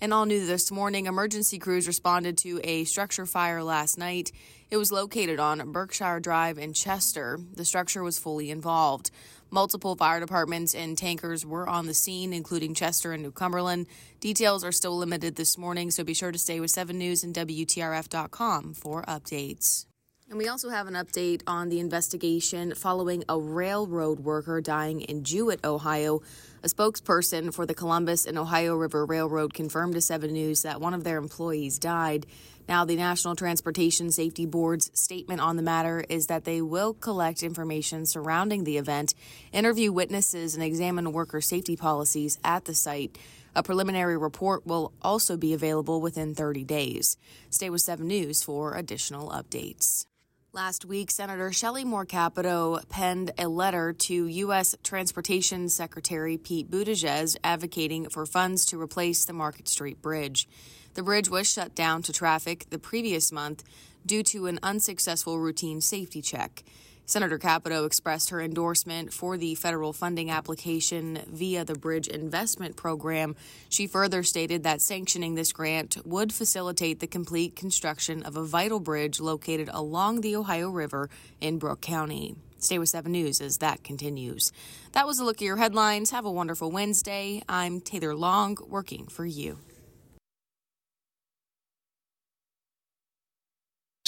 [0.03, 4.31] And all new this morning, emergency crews responded to a structure fire last night.
[4.71, 7.39] It was located on Berkshire Drive in Chester.
[7.53, 9.11] The structure was fully involved.
[9.51, 13.85] Multiple fire departments and tankers were on the scene, including Chester and New Cumberland.
[14.19, 17.35] Details are still limited this morning, so be sure to stay with 7 News and
[17.35, 19.85] WTRF.com for updates.
[20.31, 25.25] And we also have an update on the investigation following a railroad worker dying in
[25.25, 26.21] Jewett, Ohio.
[26.63, 30.93] A spokesperson for the Columbus and Ohio River Railroad confirmed to 7 News that one
[30.93, 32.25] of their employees died.
[32.69, 37.43] Now, the National Transportation Safety Board's statement on the matter is that they will collect
[37.43, 39.13] information surrounding the event,
[39.51, 43.17] interview witnesses, and examine worker safety policies at the site.
[43.53, 47.17] A preliminary report will also be available within 30 days.
[47.49, 50.05] Stay with 7 News for additional updates.
[50.53, 54.75] Last week, Senator Shelley Moore Capito penned a letter to U.S.
[54.83, 60.49] Transportation Secretary Pete Buttigieg advocating for funds to replace the Market Street Bridge.
[60.95, 63.63] The bridge was shut down to traffic the previous month
[64.05, 66.65] due to an unsuccessful routine safety check.
[67.05, 73.35] Senator Capito expressed her endorsement for the federal funding application via the Bridge Investment Program.
[73.67, 78.79] She further stated that sanctioning this grant would facilitate the complete construction of a vital
[78.79, 81.09] bridge located along the Ohio River
[81.41, 82.35] in Brooke County.
[82.59, 84.51] Stay with 7 News as that continues.
[84.93, 86.11] That was a look at your headlines.
[86.11, 87.41] Have a wonderful Wednesday.
[87.49, 89.57] I'm Taylor Long, working for you.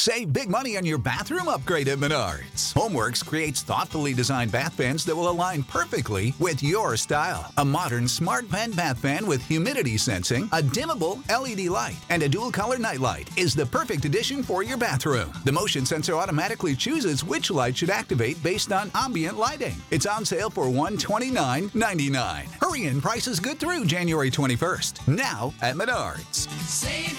[0.03, 2.73] Save big money on your bathroom upgrade at Menards.
[2.73, 7.49] Homeworks creates thoughtfully designed bath fans that will align perfectly with your style.
[7.55, 12.27] A modern smart vent bath fan with humidity sensing, a dimmable LED light, and a
[12.27, 15.31] dual color nightlight is the perfect addition for your bathroom.
[15.45, 19.77] The motion sensor automatically chooses which light should activate based on ambient lighting.
[19.89, 22.45] It's on sale for $129.99.
[22.61, 25.07] Hurry in, prices good through January 21st.
[25.07, 26.49] Now at Menards.
[26.67, 27.17] Save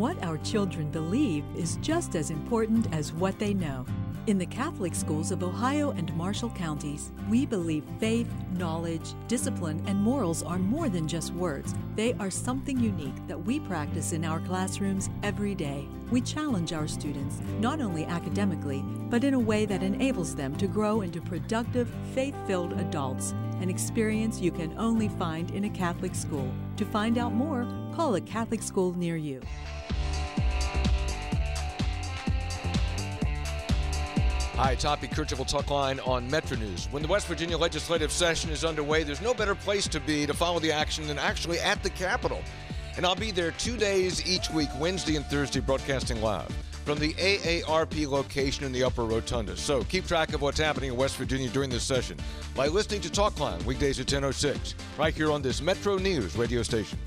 [0.00, 3.84] What our children believe is just as important as what they know.
[4.28, 9.98] In the Catholic schools of Ohio and Marshall counties, we believe faith, knowledge, discipline, and
[9.98, 11.74] morals are more than just words.
[11.96, 15.86] They are something unique that we practice in our classrooms every day.
[16.10, 20.66] We challenge our students, not only academically, but in a way that enables them to
[20.66, 26.14] grow into productive, faith filled adults, an experience you can only find in a Catholic
[26.14, 26.50] school.
[26.78, 29.42] To find out more, call a Catholic school near you.
[34.62, 36.86] Hi, Hoppy Kercheval Talk Line on Metro News.
[36.90, 40.34] When the West Virginia legislative session is underway, there's no better place to be to
[40.34, 42.42] follow the action than actually at the Capitol.
[42.98, 47.14] And I'll be there two days each week, Wednesday and Thursday, broadcasting live from the
[47.14, 49.56] AARP location in the Upper Rotunda.
[49.56, 52.18] So keep track of what's happening in West Virginia during this session
[52.54, 56.98] by listening to Talkline weekdays at 10:06, right here on this Metro News radio station.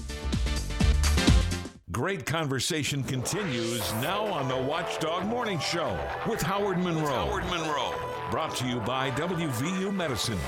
[1.93, 5.95] Great conversation continues now on the Watchdog Morning Show
[6.27, 7.05] with Howard Monroe.
[7.05, 7.93] Howard Monroe.
[8.31, 10.39] Brought to you by WVU Medicine.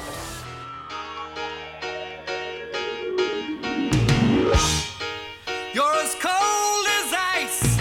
[5.71, 7.79] You're as cold as ice.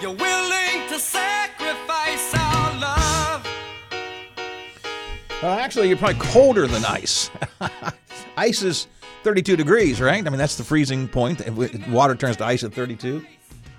[0.00, 3.46] You're willing to sacrifice our love.
[5.42, 7.30] Well, actually, you're probably colder than ice.
[8.38, 8.86] ice is
[9.22, 10.24] 32 degrees, right?
[10.26, 11.42] I mean, that's the freezing point.
[11.88, 13.24] Water turns to ice at 32.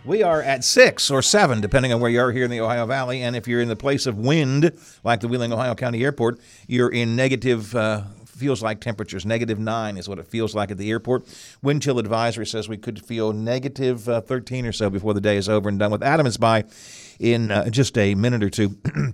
[0.05, 2.85] We are at six or seven, depending on where you are here in the Ohio
[2.85, 3.21] Valley.
[3.21, 4.71] And if you're in the place of wind,
[5.03, 9.25] like the Wheeling, Ohio County Airport, you're in negative, uh, feels like temperatures.
[9.25, 11.27] Negative nine is what it feels like at the airport.
[11.61, 15.35] Wind chill advisory says we could feel negative, uh, 13 or so before the day
[15.37, 16.01] is over and done with.
[16.01, 16.63] Adam is by
[17.19, 18.77] in uh, just a minute or two.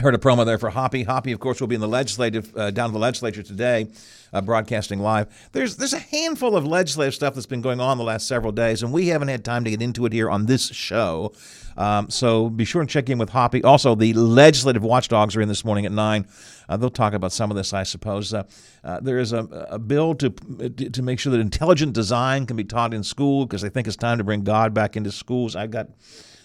[0.00, 1.04] Heard a promo there for Hoppy.
[1.04, 3.86] Hoppy, of course, will be in the legislative uh, down to the legislature today,
[4.32, 5.28] uh, broadcasting live.
[5.52, 8.82] There's there's a handful of legislative stuff that's been going on the last several days,
[8.82, 11.32] and we haven't had time to get into it here on this show.
[11.76, 13.62] Um, so be sure and check in with Hoppy.
[13.62, 16.26] Also, the legislative watchdogs are in this morning at nine.
[16.68, 18.34] Uh, they'll talk about some of this, I suppose.
[18.34, 18.42] Uh,
[18.82, 22.64] uh, there is a, a bill to to make sure that intelligent design can be
[22.64, 25.54] taught in school because they think it's time to bring God back into schools.
[25.54, 25.88] I've got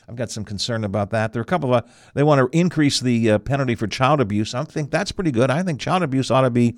[0.09, 1.33] I've got some concern about that.
[1.33, 4.55] There are a couple of they want to increase the uh, penalty for child abuse.
[4.55, 5.51] I think that's pretty good.
[5.51, 6.77] I think child abuse ought to be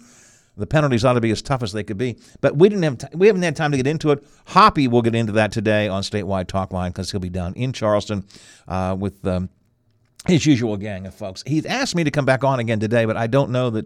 [0.57, 2.17] the penalties ought to be as tough as they could be.
[2.41, 4.25] But we didn't have t- we haven't had time to get into it.
[4.47, 7.71] Hoppy will get into that today on statewide talk line because he'll be down in
[7.71, 8.25] Charleston
[8.67, 9.49] uh, with um,
[10.27, 11.41] his usual gang of folks.
[11.47, 13.85] He's asked me to come back on again today, but I don't know that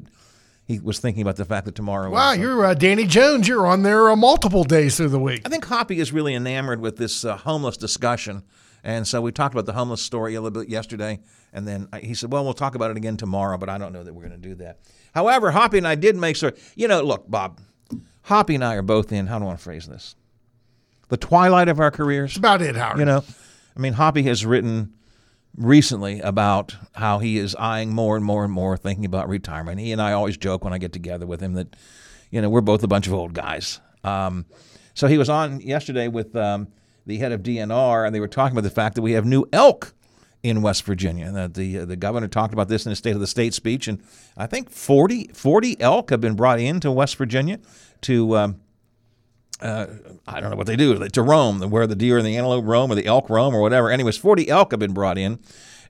[0.66, 2.10] he was thinking about the fact that tomorrow.
[2.10, 3.48] Wow, uh, you're uh, Danny Jones.
[3.48, 5.44] You're on there uh, multiple days through the week.
[5.46, 8.42] I think Hoppy is really enamored with this uh, homeless discussion.
[8.86, 11.20] And so we talked about the homeless story a little bit yesterday.
[11.52, 13.92] And then I- he said, well, we'll talk about it again tomorrow, but I don't
[13.92, 14.80] know that we're going to do that.
[15.16, 17.60] However, Hoppy and I did make sure, you know, look, Bob,
[18.22, 20.16] Hoppy and I are both in, how do I want to phrase this?
[21.10, 22.32] The twilight of our careers.
[22.32, 23.00] That's about it, Howard.
[23.00, 23.24] You know,
[23.76, 24.94] I mean, Hoppy has written
[25.58, 29.80] recently about how he is eyeing more and more and more thinking about retirement.
[29.80, 31.76] He and I always joke when I get together with him that,
[32.30, 33.80] you know, we're both a bunch of old guys.
[34.04, 34.46] Um,
[34.94, 36.68] so he was on yesterday with um,
[37.06, 39.46] the head of DNR, and they were talking about the fact that we have new
[39.54, 39.94] elk
[40.44, 41.32] in West Virginia.
[41.32, 44.02] That the the governor talked about this in his State of the State speech, and
[44.38, 47.60] I think 40, 40 elk have been brought into West Virginia
[48.02, 48.38] to.
[48.38, 48.62] Um,
[49.62, 49.88] uh,
[50.28, 52.92] I don't know what they do to roam, where the deer and the antelope roam,
[52.92, 53.90] or the elk roam, or whatever.
[53.90, 55.40] Anyways, 40 elk have been brought in,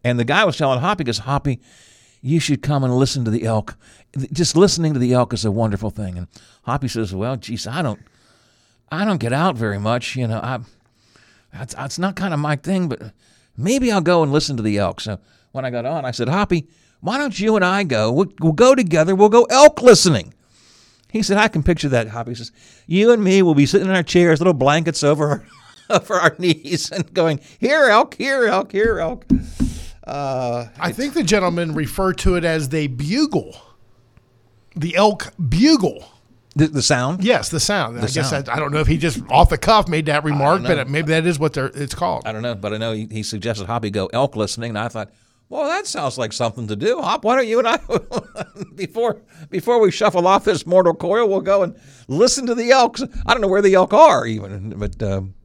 [0.04, 1.60] and the guy was telling Hoppy, because Hoppy,
[2.21, 3.75] you should come and listen to the elk.
[4.32, 6.15] Just listening to the elk is a wonderful thing.
[6.15, 6.28] And
[6.63, 8.01] Hoppy says, "Well, geez, I don't,
[8.91, 10.15] I don't get out very much.
[10.15, 10.60] You know, I,
[11.57, 13.11] that's that's not kind of my thing, but
[13.57, 15.19] maybe I'll go and listen to the elk." So
[15.51, 16.67] when I got on, I said, "Hoppy,
[17.01, 18.11] why don't you and I go?
[18.11, 19.15] We'll, we'll go together.
[19.15, 20.33] We'll go elk listening."
[21.15, 22.31] He said, I can picture that, Hoppy.
[22.31, 22.51] He says,
[22.87, 25.45] You and me will be sitting in our chairs, little blankets over our,
[26.01, 29.25] over our knees, and going, Here, elk, here, elk, here, elk.
[30.05, 33.55] Uh, I think the gentleman referred to it as the bugle,
[34.75, 36.05] the elk bugle.
[36.55, 37.23] The, the sound?
[37.23, 37.97] Yes, the sound.
[37.97, 38.47] The I guess sound.
[38.47, 41.09] I, I don't know if he just off the cuff made that remark, but maybe
[41.09, 42.25] that is what they're, it's called.
[42.25, 44.87] I don't know, but I know he, he suggested Hoppy go elk listening, and I
[44.87, 45.11] thought,
[45.49, 47.01] well, that sounds like something to do.
[47.01, 47.79] Hop, why don't you and I,
[48.75, 51.75] before before we shuffle off this mortal coil, we'll go and
[52.07, 53.03] listen to the elks.
[53.25, 55.35] I don't know where the elk are even, but um,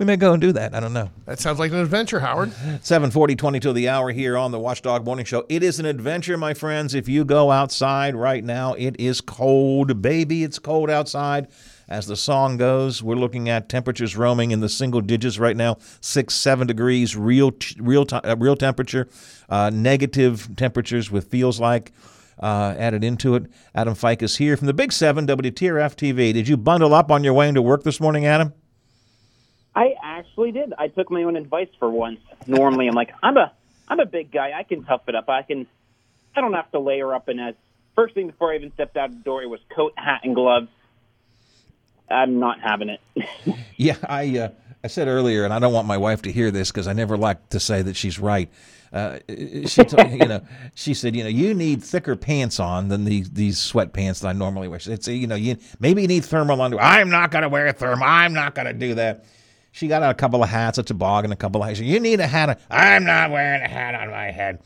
[0.00, 0.74] we may go and do that.
[0.74, 1.10] I don't know.
[1.26, 2.52] That sounds like an adventure, Howard.
[2.80, 5.44] 740, 22 the hour here on the Watchdog Morning Show.
[5.50, 6.94] It is an adventure, my friends.
[6.94, 10.00] If you go outside right now, it is cold.
[10.00, 11.48] Baby, it's cold outside.
[11.86, 15.76] As the song goes, we're looking at temperatures roaming in the single digits right now,
[16.00, 19.06] six, seven degrees, real, real, uh, real temperature,
[19.50, 21.92] uh, negative temperatures with feels like
[22.42, 23.48] uh, added into it.
[23.74, 26.32] Adam Fike is here from the Big Seven WTRF TV.
[26.32, 28.54] Did you bundle up on your way into work this morning, Adam?
[29.74, 30.72] I actually did.
[30.76, 32.20] I took my own advice for once.
[32.46, 33.52] Normally, I'm like, I'm a,
[33.88, 34.52] I'm a big guy.
[34.56, 35.28] I can tough it up.
[35.28, 35.66] I can.
[36.34, 37.28] I don't have to layer up.
[37.28, 37.54] And as
[37.94, 40.34] first thing before I even stepped out of the door, it was coat, hat, and
[40.34, 40.68] gloves.
[42.10, 43.00] I'm not having it.
[43.76, 44.48] Yeah, I uh,
[44.84, 47.16] I said earlier, and I don't want my wife to hear this because I never
[47.16, 48.50] like to say that she's right.
[48.92, 50.42] Uh, she, you know,
[50.74, 54.32] she said, you know, you need thicker pants on than these these sweatpants that I
[54.34, 54.80] normally wear.
[54.84, 56.84] It's you know, you maybe you need thermal underwear.
[56.84, 58.06] I'm not going to wear thermal.
[58.06, 59.24] I'm not going to do that.
[59.72, 61.80] She got out a couple of hats, a toboggan, a couple of hats.
[61.80, 62.60] You need a hat.
[62.70, 64.60] I'm not wearing a hat on my head.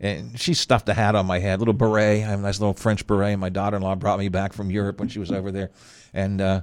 [0.00, 2.22] And she stuffed a hat on my head, little beret.
[2.24, 3.38] I have a nice little French beret.
[3.38, 5.70] My daughter-in-law brought me back from Europe when she was over there,
[6.14, 6.40] and.
[6.40, 6.62] uh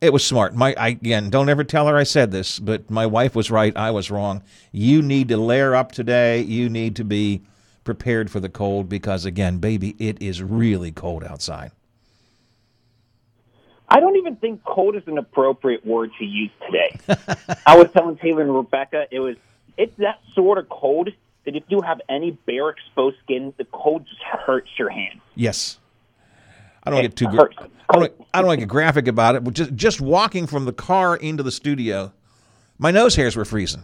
[0.00, 0.54] it was smart.
[0.54, 3.74] My I, again, don't ever tell her I said this, but my wife was right.
[3.76, 4.42] I was wrong.
[4.70, 6.42] You need to layer up today.
[6.42, 7.42] You need to be
[7.84, 11.72] prepared for the cold because again, baby, it is really cold outside.
[13.88, 16.98] I don't even think cold is an appropriate word to use today.
[17.66, 19.36] I was telling Taylor and Rebecca, it was
[19.76, 21.10] it's that sort of cold
[21.44, 25.20] that if you have any bare exposed skin, the cold just hurts your hand.
[25.34, 25.78] Yes.
[26.82, 27.28] I don't It get too.
[27.28, 27.48] Gra-
[27.88, 28.12] I don't.
[28.34, 29.44] I don't want to get graphic about it.
[29.44, 32.12] But just just walking from the car into the studio,
[32.78, 33.82] my nose hairs were freezing.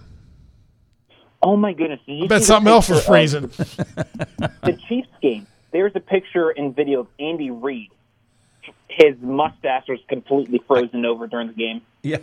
[1.43, 2.01] Oh my goodness!
[2.07, 3.47] Did you I bet something else was freezing.
[3.49, 5.47] the Chiefs game.
[5.73, 7.91] There's a picture and video of Andy Reid.
[8.89, 11.81] His mustache was completely frozen over during the game.
[12.03, 12.19] Yeah.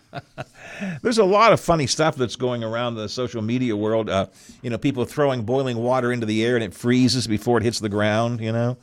[1.02, 4.10] There's a lot of funny stuff that's going around the social media world.
[4.10, 4.26] Uh,
[4.62, 7.80] you know, people throwing boiling water into the air and it freezes before it hits
[7.80, 8.40] the ground.
[8.40, 8.76] You know,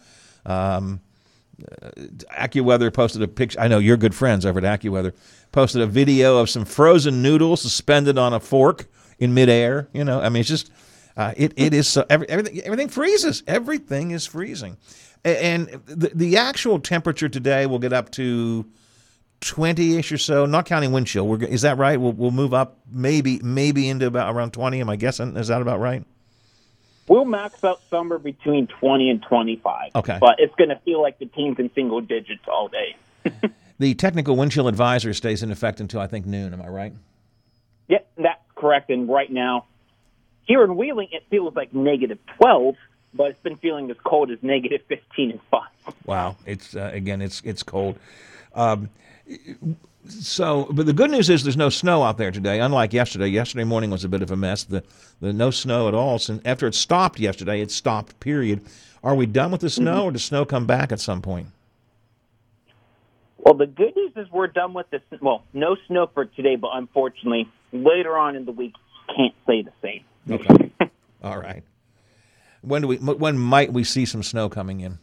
[0.45, 1.01] um,
[1.81, 1.89] uh,
[2.37, 3.59] AccuWeather posted a picture.
[3.59, 5.13] I know you're good friends over at AccuWeather.
[5.51, 8.85] Posted a video of some frozen noodles suspended on a fork
[9.19, 9.87] in midair.
[9.93, 10.71] You know, I mean, it's just.
[11.15, 13.41] Uh, it it is so every, everything everything freezes.
[13.47, 14.77] Everything is freezing,
[15.23, 18.65] and the the actual temperature today will get up to
[19.41, 21.27] twenty ish or so, not counting wind chill.
[21.27, 21.99] We're, is that right?
[21.99, 24.79] We'll we'll move up maybe maybe into about around twenty.
[24.79, 25.35] Am I guessing?
[25.37, 26.03] Is that about right?
[27.07, 29.91] We'll max out somewhere between 20 and 25.
[29.95, 30.17] Okay.
[30.19, 32.97] But it's going to feel like the team's in single digits all day.
[33.79, 36.53] The technical wind chill advisory stays in effect until I think noon.
[36.53, 36.93] Am I right?
[37.87, 38.89] Yeah, that's correct.
[38.89, 39.65] And right now,
[40.43, 42.75] here in Wheeling, it feels like negative 12,
[43.13, 45.61] but it's been feeling as cold as negative 15 and 5.
[46.05, 47.97] Wow, it's uh, again, it's it's cold.
[48.53, 48.89] Um,
[50.07, 52.59] so, but the good news is there's no snow out there today.
[52.59, 54.63] Unlike yesterday, yesterday morning was a bit of a mess.
[54.63, 54.83] The
[55.19, 56.19] the no snow at all.
[56.19, 58.19] Since after it stopped yesterday, it stopped.
[58.19, 58.61] Period.
[59.03, 61.47] Are we done with the snow, or does snow come back at some point?
[63.37, 65.01] Well, the good news is we're done with this.
[65.21, 68.73] Well, no snow for today, but unfortunately, later on in the week,
[69.15, 70.03] can't say the same.
[70.29, 70.71] Okay.
[71.23, 71.63] all right.
[72.61, 72.97] When do we?
[72.97, 74.99] When might we see some snow coming in?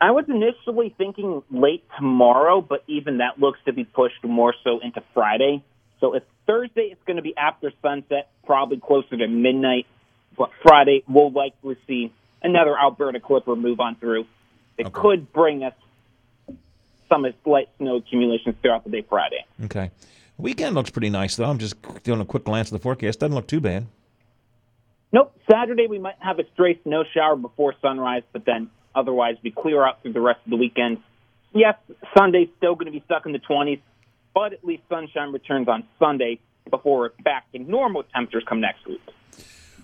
[0.00, 4.78] I was initially thinking late tomorrow, but even that looks to be pushed more so
[4.80, 5.64] into Friday.
[6.00, 9.86] So if Thursday it's going to be after sunset, probably closer to midnight,
[10.36, 12.12] but Friday we'll likely see
[12.42, 14.26] another Alberta Clipper move on through.
[14.76, 15.72] It could bring us
[17.08, 19.46] some slight snow accumulations throughout the day Friday.
[19.64, 19.90] Okay.
[20.36, 21.46] Weekend looks pretty nice though.
[21.46, 23.20] I'm just doing a quick glance at the forecast.
[23.20, 23.86] Doesn't look too bad.
[25.16, 29.50] Nope, Saturday we might have a stray snow shower before sunrise, but then otherwise we
[29.50, 30.98] clear out through the rest of the weekend.
[31.54, 31.74] Yes,
[32.14, 33.80] Sunday's still going to be stuck in the 20s,
[34.34, 36.38] but at least sunshine returns on Sunday
[36.68, 39.00] before back to normal temperatures come next week.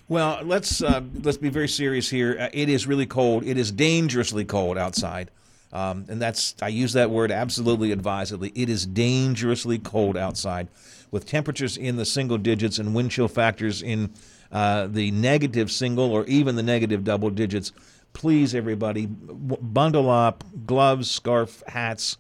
[0.06, 2.36] Well, let's uh, let's be very serious here.
[2.38, 3.42] Uh, it is really cold.
[3.42, 5.30] It is dangerously cold outside,
[5.72, 8.52] um, and that's I use that word absolutely advisedly.
[8.54, 10.68] It is dangerously cold outside,
[11.10, 14.12] with temperatures in the single digits and wind chill factors in
[14.52, 17.72] uh, the negative single or even the negative double digits.
[18.12, 22.18] Please, everybody, bundle up, gloves, scarf, hats.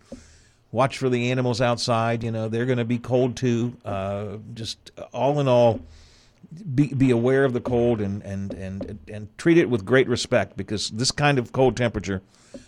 [0.70, 2.24] Watch for the animals outside.
[2.24, 3.76] You know they're going to be cold too.
[3.84, 5.80] Uh, just all in all
[6.74, 10.56] be be aware of the cold and and and and treat it with great respect
[10.56, 12.22] because this kind of cold temperature,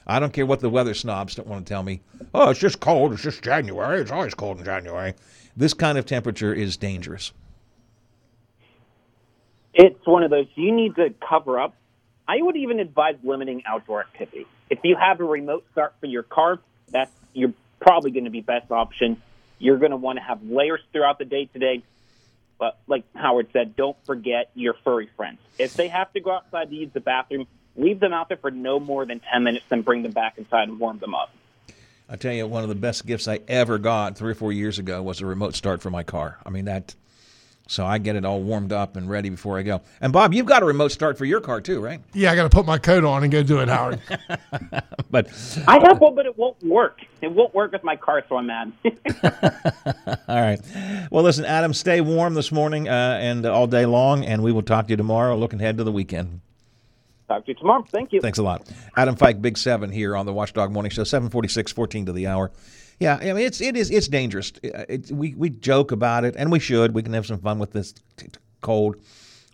[0.07, 2.03] I don't care what the weather snobs don't want to tell me.
[2.35, 3.15] Oh, it's just cold.
[3.15, 4.03] It's just January.
[4.03, 5.15] It's always cold in January.
[5.57, 7.33] This kind of temperature is dangerous.
[9.75, 11.75] It's one of those you need to cover up.
[12.27, 14.47] I would even advise limiting outdoor activity.
[14.71, 18.41] If you have a remote start for your car, that's you're probably going to be
[18.41, 19.21] best option.
[19.59, 21.83] You're going to want to have layers throughout the day today.
[22.59, 25.39] But like Howard said, don't forget your furry friends.
[25.59, 27.47] If they have to go outside to use the bathroom,
[27.77, 30.69] leave them out there for no more than 10 minutes, then bring them back inside
[30.69, 31.35] and warm them up.
[32.09, 34.79] I tell you, one of the best gifts I ever got three or four years
[34.79, 36.39] ago was a remote start for my car.
[36.45, 36.95] I mean that,
[37.67, 39.81] so I get it all warmed up and ready before I go.
[40.01, 42.01] And Bob, you've got a remote start for your car too, right?
[42.13, 44.01] Yeah, I got to put my coat on and go do it, Howard.
[45.11, 45.29] But
[45.69, 46.99] I have one, but it won't work.
[47.23, 48.73] It won't work with my car, so I'm mad.
[50.27, 50.61] all right.
[51.09, 54.63] Well, listen, Adam, stay warm this morning uh, and all day long, and we will
[54.63, 55.37] talk to you tomorrow.
[55.37, 56.41] Looking ahead to the weekend.
[57.29, 57.85] Talk to you tomorrow.
[57.89, 58.21] Thank you.
[58.21, 58.69] Thanks a lot.
[58.97, 62.51] Adam Fike, Big Seven here on the Watchdog Morning Show, 746, 14 to the hour.
[63.01, 64.53] Yeah, I mean, it's, it is, it's dangerous.
[64.63, 66.95] It, it- we, we joke about it, and we should.
[66.95, 68.29] We can have some fun with this t- t-
[68.61, 68.97] cold,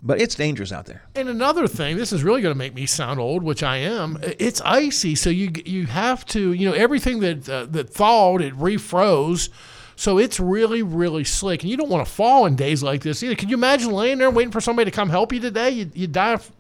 [0.02, 1.02] but it's dangerous out there.
[1.14, 4.18] And another thing, this is really going to make me sound old, which I am.
[4.22, 8.54] It's icy, so you you have to, you know, everything that uh, that thawed, it
[8.56, 9.48] refroze.
[9.96, 13.22] So it's really, really slick, and you don't want to fall in days like this
[13.22, 13.34] either.
[13.34, 15.70] Can you imagine laying there waiting for somebody to come help you today?
[15.70, 16.50] You you die of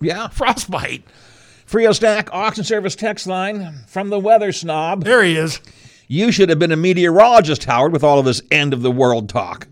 [0.00, 1.04] yeah frostbite.
[1.66, 5.04] Frio Stack Auction Service text line from the weather snob.
[5.04, 5.60] There he is.
[6.12, 9.28] You should have been a meteorologist, Howard, with all of this end of the world
[9.28, 9.68] talk.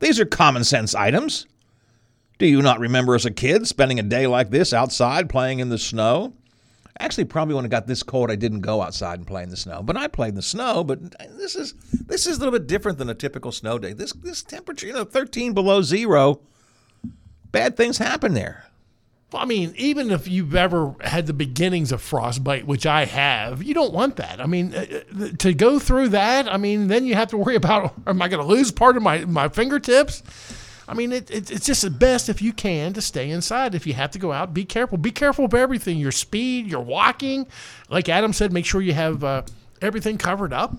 [0.00, 1.46] These are common sense items.
[2.38, 5.68] Do you not remember as a kid spending a day like this outside playing in
[5.68, 6.32] the snow?
[6.98, 9.56] Actually, probably when it got this cold, I didn't go outside and play in the
[9.58, 9.82] snow.
[9.82, 10.82] But I played in the snow.
[10.82, 11.74] But this is
[12.06, 13.92] this is a little bit different than a typical snow day.
[13.92, 16.40] This this temperature, you know, 13 below zero.
[17.52, 18.64] Bad things happen there.
[19.32, 23.60] Well, I mean, even if you've ever had the beginnings of frostbite, which I have,
[23.62, 24.40] you don't want that.
[24.40, 27.56] I mean, uh, uh, to go through that, I mean, then you have to worry
[27.56, 30.22] about am I going to lose part of my, my fingertips?
[30.88, 33.74] I mean, it, it, it's just the best if you can to stay inside.
[33.74, 34.98] If you have to go out, be careful.
[34.98, 37.48] Be careful of everything your speed, your walking.
[37.88, 39.42] Like Adam said, make sure you have uh,
[39.82, 40.76] everything covered up.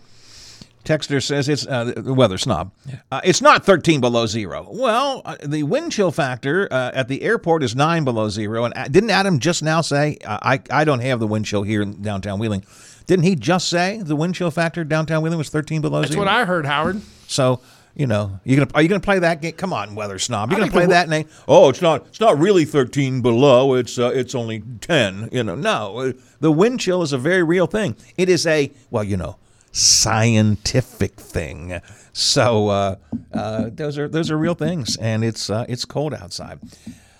[0.85, 2.71] Texter says it's uh, the weather snob.
[3.11, 4.67] Uh, it's not 13 below zero.
[4.71, 8.63] Well, uh, the wind chill factor uh, at the airport is nine below zero.
[8.63, 11.63] And uh, didn't Adam just now say uh, I I don't have the wind chill
[11.63, 12.63] here in downtown Wheeling?
[13.05, 16.23] Didn't he just say the wind chill factor downtown Wheeling was 13 below That's zero?
[16.25, 17.01] what I heard, Howard.
[17.27, 17.59] So
[17.95, 19.53] You know, you gonna are you gonna play that game?
[19.53, 20.51] Come on, weather snob.
[20.51, 21.27] You gonna play that name?
[21.49, 22.05] Oh, it's not.
[22.07, 23.73] It's not really thirteen below.
[23.73, 25.27] It's uh, it's only ten.
[25.33, 26.13] You know, no.
[26.39, 27.95] The wind chill is a very real thing.
[28.15, 29.37] It is a well, you know,
[29.71, 31.79] scientific thing.
[32.13, 32.95] So uh,
[33.33, 36.59] uh, those are those are real things, and it's uh, it's cold outside.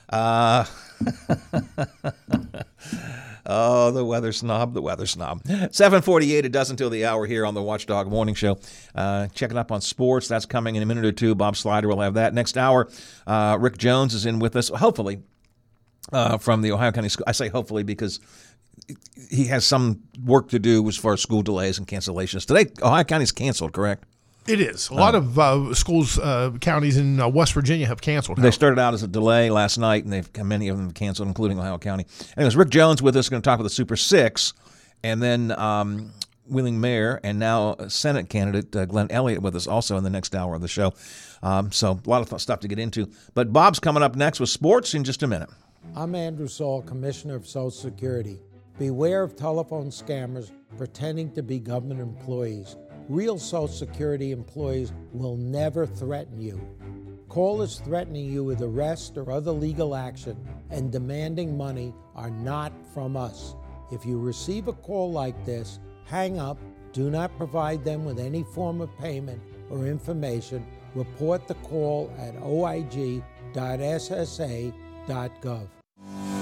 [0.10, 0.66] Uh,
[3.50, 5.42] Oh, the weather snob, the weather snob.
[5.48, 8.60] 748, it does until the hour here on the Watchdog Morning Show.
[8.94, 10.28] Uh, checking up on sports.
[10.28, 11.34] That's coming in a minute or two.
[11.34, 12.34] Bob Seidler will have that.
[12.34, 12.90] Next hour,
[13.26, 15.22] uh, Rick Jones is in with us, hopefully,
[16.42, 17.24] from the Ohio County School.
[17.26, 18.20] I say hopefully because
[19.30, 22.46] he has some work to do as far as school delays and cancellations.
[22.46, 24.04] Today, Ohio County's canceled, correct?
[24.48, 24.90] It is.
[24.90, 28.38] A lot Uh, of uh, schools, uh, counties in uh, West Virginia have canceled.
[28.38, 31.60] They started out as a delay last night, and they've many of them canceled, including
[31.60, 32.06] Ohio County.
[32.38, 34.54] Anyways, Rick Jones with us, going to talk about the Super Six,
[35.04, 36.14] and then um,
[36.48, 40.34] Wheeling Mayor and now Senate candidate uh, Glenn Elliott with us also in the next
[40.34, 40.94] hour of the show.
[41.44, 43.10] Um, so a lot of stuff to get into.
[43.34, 45.50] But Bob's coming up next with sports in just a minute.
[45.94, 48.40] I'm Andrew Saul, Commissioner of Social Security.
[48.78, 52.76] Beware of telephone scammers pretending to be government employees.
[53.10, 56.62] Real Social Security employees will never threaten you.
[57.28, 60.38] Callers threatening you with arrest or other legal action
[60.70, 63.56] and demanding money are not from us.
[63.92, 66.60] If you receive a call like this, hang up,
[66.94, 70.64] do not provide them with any form of payment or information.
[70.94, 73.24] Report the call at oig.ssa.gov.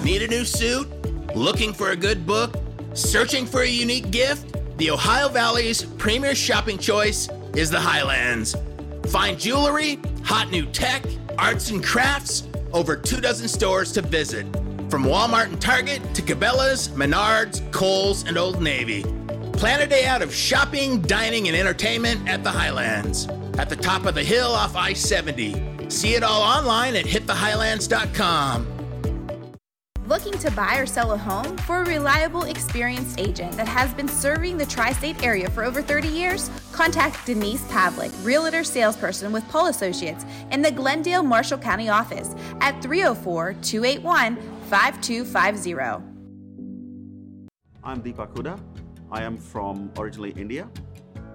[0.03, 1.14] Need a new suit?
[1.35, 2.55] Looking for a good book?
[2.93, 4.55] Searching for a unique gift?
[4.77, 8.55] The Ohio Valley's premier shopping choice is the Highlands.
[9.07, 11.03] Find jewelry, hot new tech,
[11.37, 14.45] arts and crafts, over two dozen stores to visit.
[14.89, 19.03] From Walmart and Target to Cabela's, Menards, Kohl's, and Old Navy.
[19.51, 23.27] Plan a day out of shopping, dining, and entertainment at the Highlands.
[23.57, 25.89] At the top of the hill off I 70.
[25.89, 28.74] See it all online at hitthehighlands.com.
[30.07, 31.57] Looking to buy or sell a home?
[31.57, 35.81] For a reliable, experienced agent that has been serving the tri state area for over
[35.81, 41.89] 30 years, contact Denise Pavlik, Realtor Salesperson with Paull Associates in the Glendale Marshall County
[41.89, 44.35] office at 304 281
[44.69, 45.73] 5250.
[47.83, 48.59] I'm Deepak Huda.
[49.11, 50.69] I am from originally India.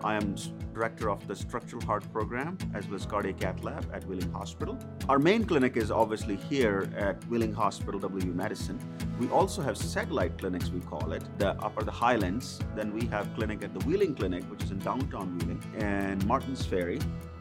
[0.02, 0.34] I am
[0.72, 4.78] director of the structural heart program as well as cardiac cath lab at Wheeling Hospital.
[5.10, 8.78] Our main clinic is obviously here at Wheeling Hospital, W Medicine.
[9.18, 12.60] We also have satellite clinics, we call it, the upper the Highlands.
[12.74, 16.64] Then we have clinic at the Wheeling Clinic, which is in downtown Wheeling, and Martins
[16.64, 16.98] Ferry.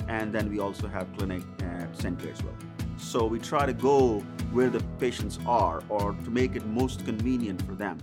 [0.09, 2.17] And then we also have clinic at St.
[2.17, 2.55] Clairsville.
[2.97, 4.19] So we try to go
[4.51, 7.99] where the patients are or to make it most convenient for them.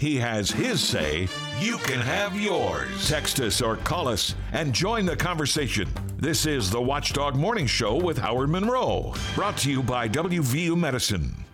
[0.00, 1.28] He has his say.
[1.58, 3.06] You can have yours.
[3.06, 5.86] Text us or call us and join the conversation.
[6.16, 9.12] This is the Watchdog Morning Show with Howard Monroe.
[9.34, 11.44] Brought to you by WVU Medicine.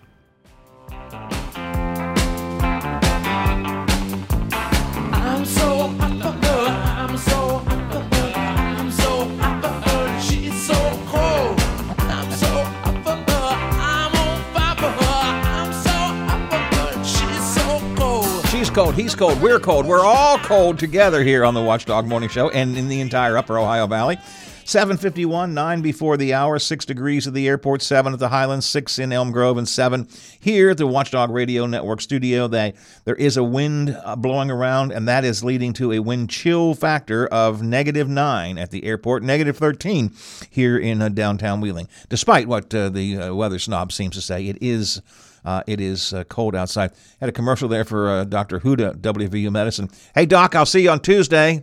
[18.76, 18.94] Cold.
[18.94, 19.40] He's cold.
[19.40, 19.86] We're cold.
[19.86, 23.58] We're all cold together here on the Watchdog Morning Show and in the entire Upper
[23.58, 24.18] Ohio Valley.
[24.66, 28.98] 751, 9 before the hour, 6 degrees at the airport, 7 at the Highlands, 6
[28.98, 30.06] in Elm Grove, and 7
[30.38, 32.48] here at the Watchdog Radio Network studio.
[32.48, 32.74] They,
[33.06, 36.74] there is a wind uh, blowing around, and that is leading to a wind chill
[36.74, 40.12] factor of negative 9 at the airport, negative 13
[40.50, 41.88] here in uh, downtown Wheeling.
[42.10, 45.00] Despite what uh, the uh, weather snob seems to say, it is.
[45.46, 46.90] Uh, it is uh, cold outside.
[47.20, 48.60] Had a commercial there for uh, Dr.
[48.60, 49.88] Huda, WVU Medicine.
[50.14, 51.62] Hey, Doc, I'll see you on Tuesday.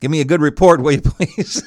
[0.00, 1.62] Give me a good report, will you please?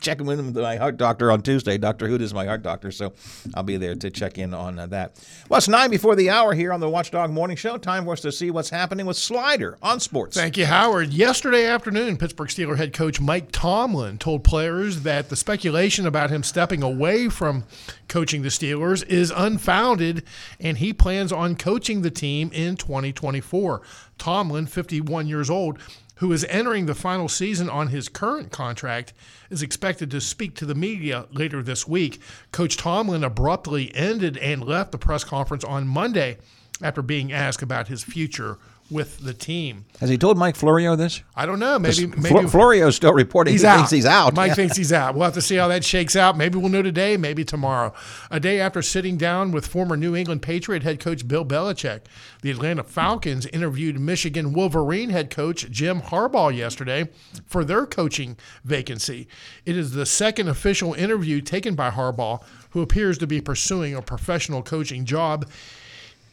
[0.00, 1.78] check in with my heart doctor on Tuesday.
[1.78, 2.06] Dr.
[2.06, 3.14] Hood is my heart doctor, so
[3.54, 5.18] I'll be there to check in on uh, that.
[5.48, 7.78] Well, it's nine before the hour here on the Watchdog Morning Show.
[7.78, 10.36] Time for us to see what's happening with Seidler on sports.
[10.36, 11.14] Thank you, Howard.
[11.14, 16.42] Yesterday afternoon, Pittsburgh Steelers head coach Mike Tomlin told players that the speculation about him
[16.42, 17.64] stepping away from
[18.08, 20.24] coaching the Steelers is unfounded,
[20.58, 23.80] and he plans on coaching the team in 2024.
[24.18, 25.78] Tomlin, 51 years old,
[26.20, 29.14] who is entering the final season on his current contract,
[29.48, 32.20] is expected to speak to the media later this week.
[32.52, 36.36] Coach Tomlin abruptly ended and left the press conference on Monday
[36.82, 38.58] after being asked about his future
[38.90, 39.84] with the team.
[40.00, 41.22] Has he told Mike Florio this?
[41.36, 41.78] I don't know.
[41.78, 43.76] Maybe maybe Flo- Florio's still reporting he's he out.
[43.76, 44.34] thinks he's out.
[44.34, 45.14] Mike thinks he's out.
[45.14, 46.36] We'll have to see how that shakes out.
[46.36, 47.92] Maybe we'll know today, maybe tomorrow.
[48.30, 52.00] A day after sitting down with former New England Patriot head coach Bill Belichick,
[52.42, 57.08] the Atlanta Falcons interviewed Michigan Wolverine head coach Jim Harbaugh yesterday
[57.46, 59.28] for their coaching vacancy.
[59.64, 64.02] It is the second official interview taken by Harbaugh, who appears to be pursuing a
[64.02, 65.48] professional coaching job.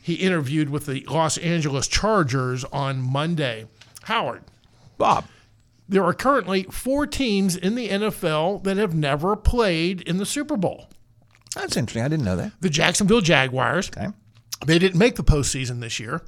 [0.08, 3.66] He interviewed with the Los Angeles Chargers on Monday.
[4.04, 4.42] Howard.
[4.98, 5.26] Bob.
[5.90, 10.56] There are currently four teams in the NFL that have never played in the Super
[10.56, 10.88] Bowl.
[11.56, 12.04] That's interesting.
[12.04, 12.54] I didn't know that.
[12.62, 13.90] The Jacksonville Jaguars.
[13.90, 14.08] Okay.
[14.66, 16.22] They didn't make the postseason this year.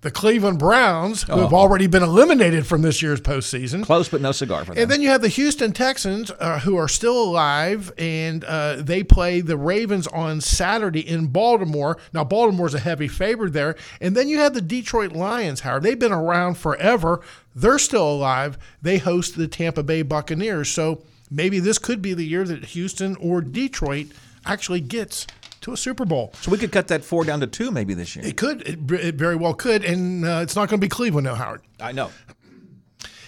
[0.00, 1.56] The Cleveland Browns, who have Oh.
[1.56, 3.82] already been eliminated from this year's postseason.
[3.82, 4.82] Close, but no cigar for them.
[4.82, 9.02] And then you have the Houston Texans, uh, who are still alive, and uh, they
[9.02, 11.98] play the Ravens on Saturday in Baltimore.
[12.12, 13.74] Now, Baltimore's a heavy favorite there.
[14.00, 15.82] And then you have the Detroit Lions, Howard.
[15.82, 17.20] They've been around forever.
[17.56, 18.56] They're still alive.
[18.80, 20.68] They host the Tampa Bay Buccaneers.
[20.70, 24.06] So maybe this could be the year that Houston or Detroit
[24.46, 25.26] actually gets
[25.68, 26.32] to a Super Bowl.
[26.40, 28.26] So we could cut that four down to two maybe this year.
[28.26, 28.62] It could.
[28.62, 29.84] It, it very well could.
[29.84, 31.62] And uh, it's not going to be Cleveland, no, Howard.
[31.80, 32.10] I know.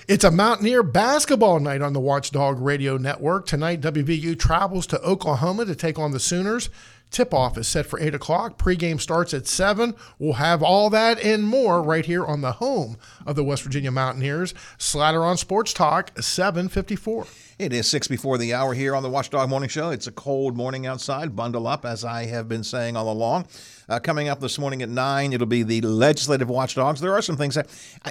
[0.09, 3.47] It's a Mountaineer basketball night on the Watchdog Radio Network.
[3.47, 6.69] Tonight, WVU travels to Oklahoma to take on the Sooners.
[7.11, 8.59] Tip off is set for 8 o'clock.
[8.59, 9.95] Pregame starts at 7.
[10.19, 13.91] We'll have all that and more right here on the home of the West Virginia
[13.91, 14.53] Mountaineers.
[14.79, 17.27] Seidler on Sports Talk, 754.
[17.61, 19.91] It is six before the hour here on the Watchdog Morning Show.
[19.91, 21.37] It's a cold morning outside.
[21.37, 23.49] Bundle up, as I have been saying all along.
[23.91, 27.01] Uh, coming up this morning at nine, it'll be the legislative watchdogs.
[27.01, 27.67] There are some things that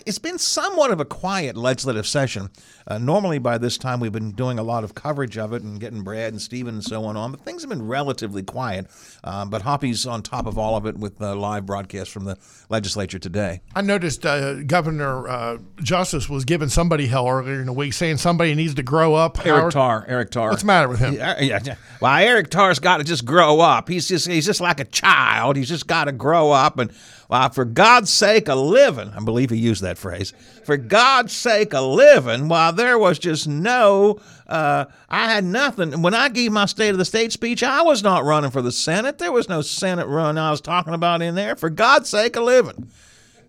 [0.06, 2.50] it's been somewhat of a quiet legislative session.
[2.86, 5.80] Uh, normally, by this time, we've been doing a lot of coverage of it and
[5.80, 8.88] getting Brad and Steven and so on on, but things have been relatively quiet.
[9.24, 12.38] Uh, but Hoppy's on top of all of it with the live broadcast from the
[12.68, 13.62] legislature today.
[13.74, 18.18] I noticed uh, Governor uh, Justice was giving somebody hell earlier in the week, saying
[18.18, 19.38] somebody needs to grow up.
[19.46, 19.74] Eric Howard.
[19.74, 20.06] Tarr.
[20.10, 20.50] Eric Tarr.
[20.50, 21.14] What's the matter with him?
[21.14, 21.76] Yeah, yeah, yeah.
[22.02, 23.88] Well, Eric Tarr's got to just grow up.
[23.88, 25.56] He's just he's just like a child.
[25.56, 26.92] He's just got to grow up and
[27.30, 29.10] well, for God's sake, a living.
[29.10, 30.34] I believe he used that phrase.
[30.66, 32.48] For God's sake, a living.
[32.48, 36.02] While there was just no, uh, I had nothing.
[36.02, 38.72] When I gave my State of the State speech, I was not running for the
[38.72, 39.20] Senate.
[39.20, 41.56] There was no Senate run I was talking about in there.
[41.56, 42.90] For God's sake, a living.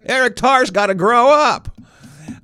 [0.04, 1.74] Eric Tarr's got to grow up.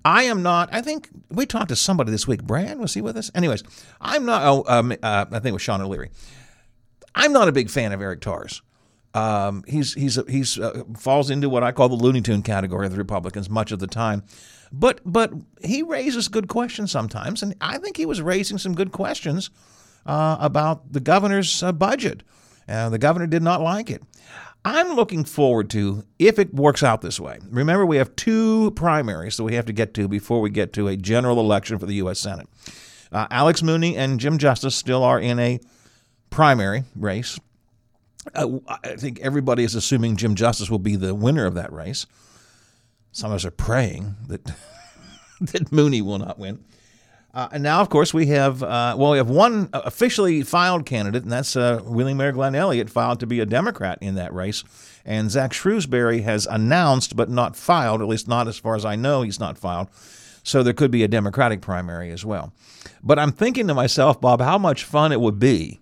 [0.06, 0.70] I am not.
[0.72, 2.42] I think we talked to somebody this week.
[2.42, 3.30] Brad was he with us?
[3.34, 3.62] Anyways,
[4.00, 4.42] I'm not.
[4.42, 6.10] Oh, um, uh, I think it was Sean O'Leary.
[7.14, 8.62] I'm not a big fan of Eric Tarr's.
[9.16, 12.92] Um, he's he's he's uh, falls into what I call the Looney Tune category of
[12.92, 14.24] the Republicans much of the time,
[14.70, 18.92] but but he raises good questions sometimes, and I think he was raising some good
[18.92, 19.48] questions
[20.04, 22.24] uh, about the governor's uh, budget.
[22.68, 24.02] Uh, the governor did not like it.
[24.66, 27.38] I'm looking forward to if it works out this way.
[27.48, 30.88] Remember, we have two primaries that we have to get to before we get to
[30.88, 32.18] a general election for the U.S.
[32.18, 32.48] Senate.
[33.10, 35.58] Uh, Alex Mooney and Jim Justice still are in a
[36.28, 37.38] primary race.
[38.34, 42.06] I think everybody is assuming Jim Justice will be the winner of that race.
[43.12, 44.44] Some of us are praying that
[45.40, 46.64] that Mooney will not win.
[47.32, 51.22] Uh, and now, of course, we have uh, well, we have one officially filed candidate,
[51.22, 54.64] and that's uh, Wheeling Mayor Glenn Elliott, filed to be a Democrat in that race.
[55.04, 58.96] And Zach Shrewsbury has announced, but not filed, at least not as far as I
[58.96, 59.88] know, he's not filed.
[60.42, 62.52] So there could be a Democratic primary as well.
[63.02, 65.80] But I'm thinking to myself, Bob, how much fun it would be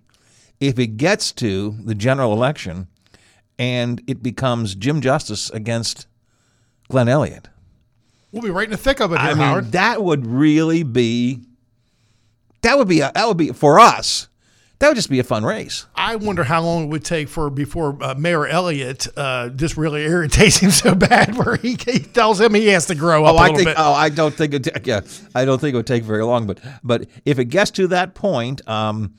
[0.59, 2.87] if it gets to the general election
[3.57, 6.07] and it becomes Jim Justice against
[6.89, 7.47] Glenn Elliott.
[8.31, 9.71] We'll be right in the thick of it here, I mean, Howard.
[9.71, 11.39] that would really be
[12.61, 14.27] that would be a, that would be for us.
[14.79, 15.85] That would just be a fun race.
[15.95, 20.01] I wonder how long it would take for before uh, Mayor Elliott uh, just really
[20.05, 23.37] irritates him so bad, where he, he tells him he has to grow up oh,
[23.37, 23.69] a I little think.
[23.69, 23.75] bit.
[23.79, 24.85] Oh, I don't think it.
[24.85, 25.01] Yeah,
[25.33, 26.45] I don't think it would take very long.
[26.45, 29.13] But but if it gets to that point, um,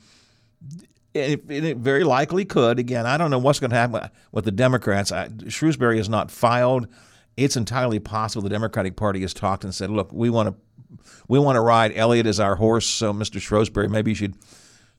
[1.17, 2.79] it, it very likely could.
[2.79, 5.11] Again, I don't know what's going to happen with the Democrats.
[5.11, 6.87] I, Shrewsbury is not filed.
[7.35, 11.39] It's entirely possible the Democratic Party has talked and said, "Look, we want to we
[11.39, 12.85] want to ride Elliott as our horse.
[12.85, 13.39] So, Mr.
[13.39, 14.35] Shrewsbury, maybe you should."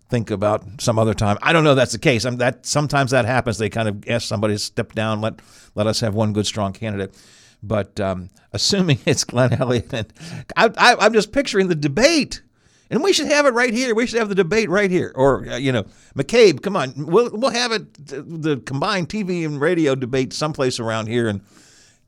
[0.09, 1.37] think about some other time.
[1.43, 2.25] I don't know if that's the case.
[2.25, 3.59] I'm, that sometimes that happens.
[3.59, 5.41] They kind of ask somebody to step down, let
[5.75, 7.15] let us have one good strong candidate.
[7.63, 10.13] But um, assuming it's Glenn Elliott,
[10.57, 12.43] I, I, I'm just picturing the debate,
[12.91, 13.95] and we should have it right here.
[13.95, 15.85] We should have the debate right here, or uh, you know,
[16.17, 21.07] McCabe, come on, we'll we'll have it the combined TV and radio debate someplace around
[21.07, 21.41] here, and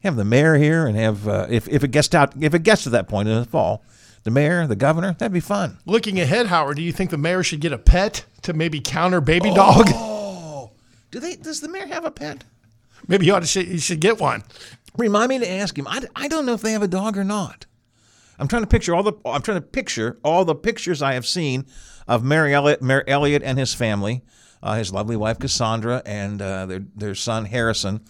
[0.02, 2.84] have the mayor here, and have uh, if if it gets out if it gets
[2.84, 3.82] to that point in the fall
[4.22, 5.14] the mayor, the governor.
[5.14, 5.78] That'd be fun.
[5.86, 9.20] Looking ahead, Howard, do you think the mayor should get a pet to maybe counter
[9.20, 9.86] baby dog?
[11.10, 11.36] Do they?
[11.36, 12.44] Does the mayor have a pet?
[13.08, 14.44] Maybe you ought to you should get one.
[14.96, 15.86] Remind me to ask him.
[15.88, 17.66] I, I don't know if they have a dog or not.
[18.40, 21.26] I'm trying to picture all the I'm trying to picture all the pictures I have
[21.26, 21.66] seen
[22.08, 24.22] of Mayor Elliott, Mayor Elliott and his family,
[24.62, 28.00] uh, his lovely wife Cassandra and uh, their their son Harrison.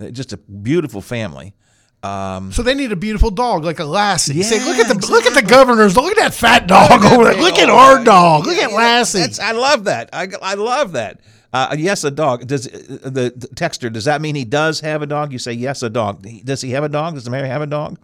[0.00, 1.54] Uh, Just a beautiful family.
[2.02, 4.34] Um, So they need a beautiful dog like a Lassie.
[4.34, 5.96] Yeah, Say, look at the look at the governors.
[5.96, 7.42] Look at that fat dog over there.
[7.42, 8.46] Look at our dog.
[8.46, 9.42] Look at Lassie.
[9.42, 10.08] I love that.
[10.12, 11.20] I, I love that.
[11.52, 12.46] Uh, yes, a dog.
[12.46, 12.70] Does uh,
[13.02, 13.92] the, the texter?
[13.92, 15.32] Does that mean he does have a dog?
[15.32, 16.24] You say yes, a dog.
[16.44, 17.14] Does he have a dog?
[17.14, 17.98] Does the mayor have a dog?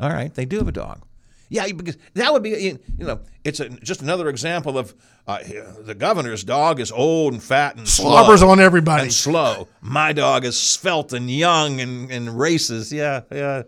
[0.00, 1.02] All right, they do have a dog.
[1.48, 4.94] Yeah, because that would be you know it's a, just another example of
[5.26, 5.38] uh,
[5.80, 9.04] the governor's dog is old and fat and Slobbers on everybody.
[9.04, 9.68] and slow.
[9.80, 12.92] My dog is svelte and young and, and races.
[12.92, 13.62] Yeah, yeah.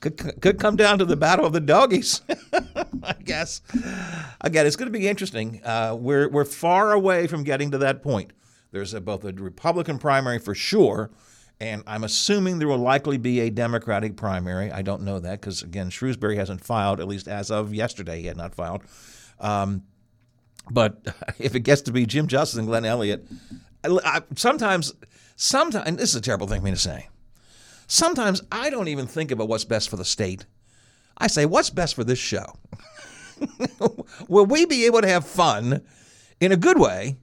[0.00, 2.20] Could, could come down to the battle of the doggies.
[3.02, 3.62] I guess.
[4.42, 5.60] Again, it's going to be interesting.
[5.64, 8.32] Uh, we're we're far away from getting to that point.
[8.72, 11.10] There's a, both a Republican primary for sure,
[11.60, 14.70] and I'm assuming there will likely be a Democratic primary.
[14.70, 17.00] I don't know that because again, Shrewsbury hasn't filed.
[17.00, 18.82] At least as of yesterday, he had not filed.
[19.40, 19.84] Um,
[20.70, 21.00] but
[21.38, 23.26] if it gets to be Jim Justice and Glenn Elliott,
[23.84, 24.92] I, I, sometimes,
[25.36, 27.08] sometimes, this is a terrible thing for me to say.
[27.86, 30.44] Sometimes I don't even think about what's best for the state.
[31.16, 32.44] I say, what's best for this show?
[34.28, 35.82] Will we be able to have fun
[36.40, 37.16] in a good way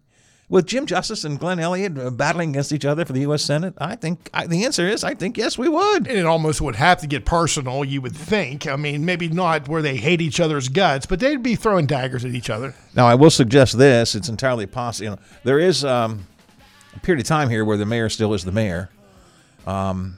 [0.53, 3.41] with Jim Justice and Glenn Elliott uh, battling against each other for the U.S.
[3.41, 3.73] Senate?
[3.79, 6.07] I think I, the answer is I think yes, we would.
[6.07, 8.67] And it almost would have to get personal, you would think.
[8.67, 12.23] I mean, maybe not where they hate each other's guts, but they'd be throwing daggers
[12.23, 12.75] at each other.
[12.95, 15.03] Now, I will suggest this: it's entirely possible.
[15.05, 16.27] You know, there is um,
[16.95, 18.91] a period of time here where the mayor still is the mayor.
[19.65, 20.17] Um,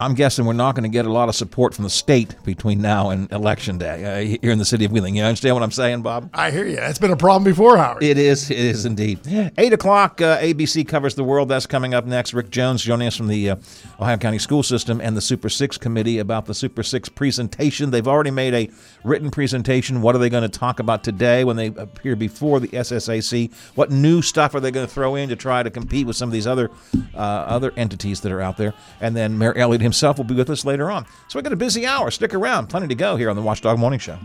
[0.00, 2.80] I'm guessing we're not going to get a lot of support from the state between
[2.80, 5.14] now and election day uh, here in the city of Wheeling.
[5.14, 6.30] You understand what I'm saying, Bob?
[6.32, 6.76] I hear you.
[6.76, 8.02] That's been a problem before, Howard.
[8.02, 8.50] It is.
[8.50, 9.20] It is indeed.
[9.58, 10.22] Eight o'clock.
[10.22, 11.50] Uh, ABC covers the world.
[11.50, 12.32] That's coming up next.
[12.32, 13.56] Rick Jones joining us from the uh,
[14.00, 17.90] Ohio County School System and the Super Six Committee about the Super Six presentation.
[17.90, 18.70] They've already made a
[19.04, 20.00] written presentation.
[20.00, 23.52] What are they going to talk about today when they appear before the SSAC?
[23.74, 26.30] What new stuff are they going to throw in to try to compete with some
[26.30, 26.70] of these other
[27.14, 28.72] uh, other entities that are out there?
[29.02, 31.04] And then Mayor Elliott himself will be with us later on.
[31.28, 32.10] So we got a busy hour.
[32.10, 32.68] Stick around.
[32.68, 34.18] Plenty to go here on the Watchdog Morning Show.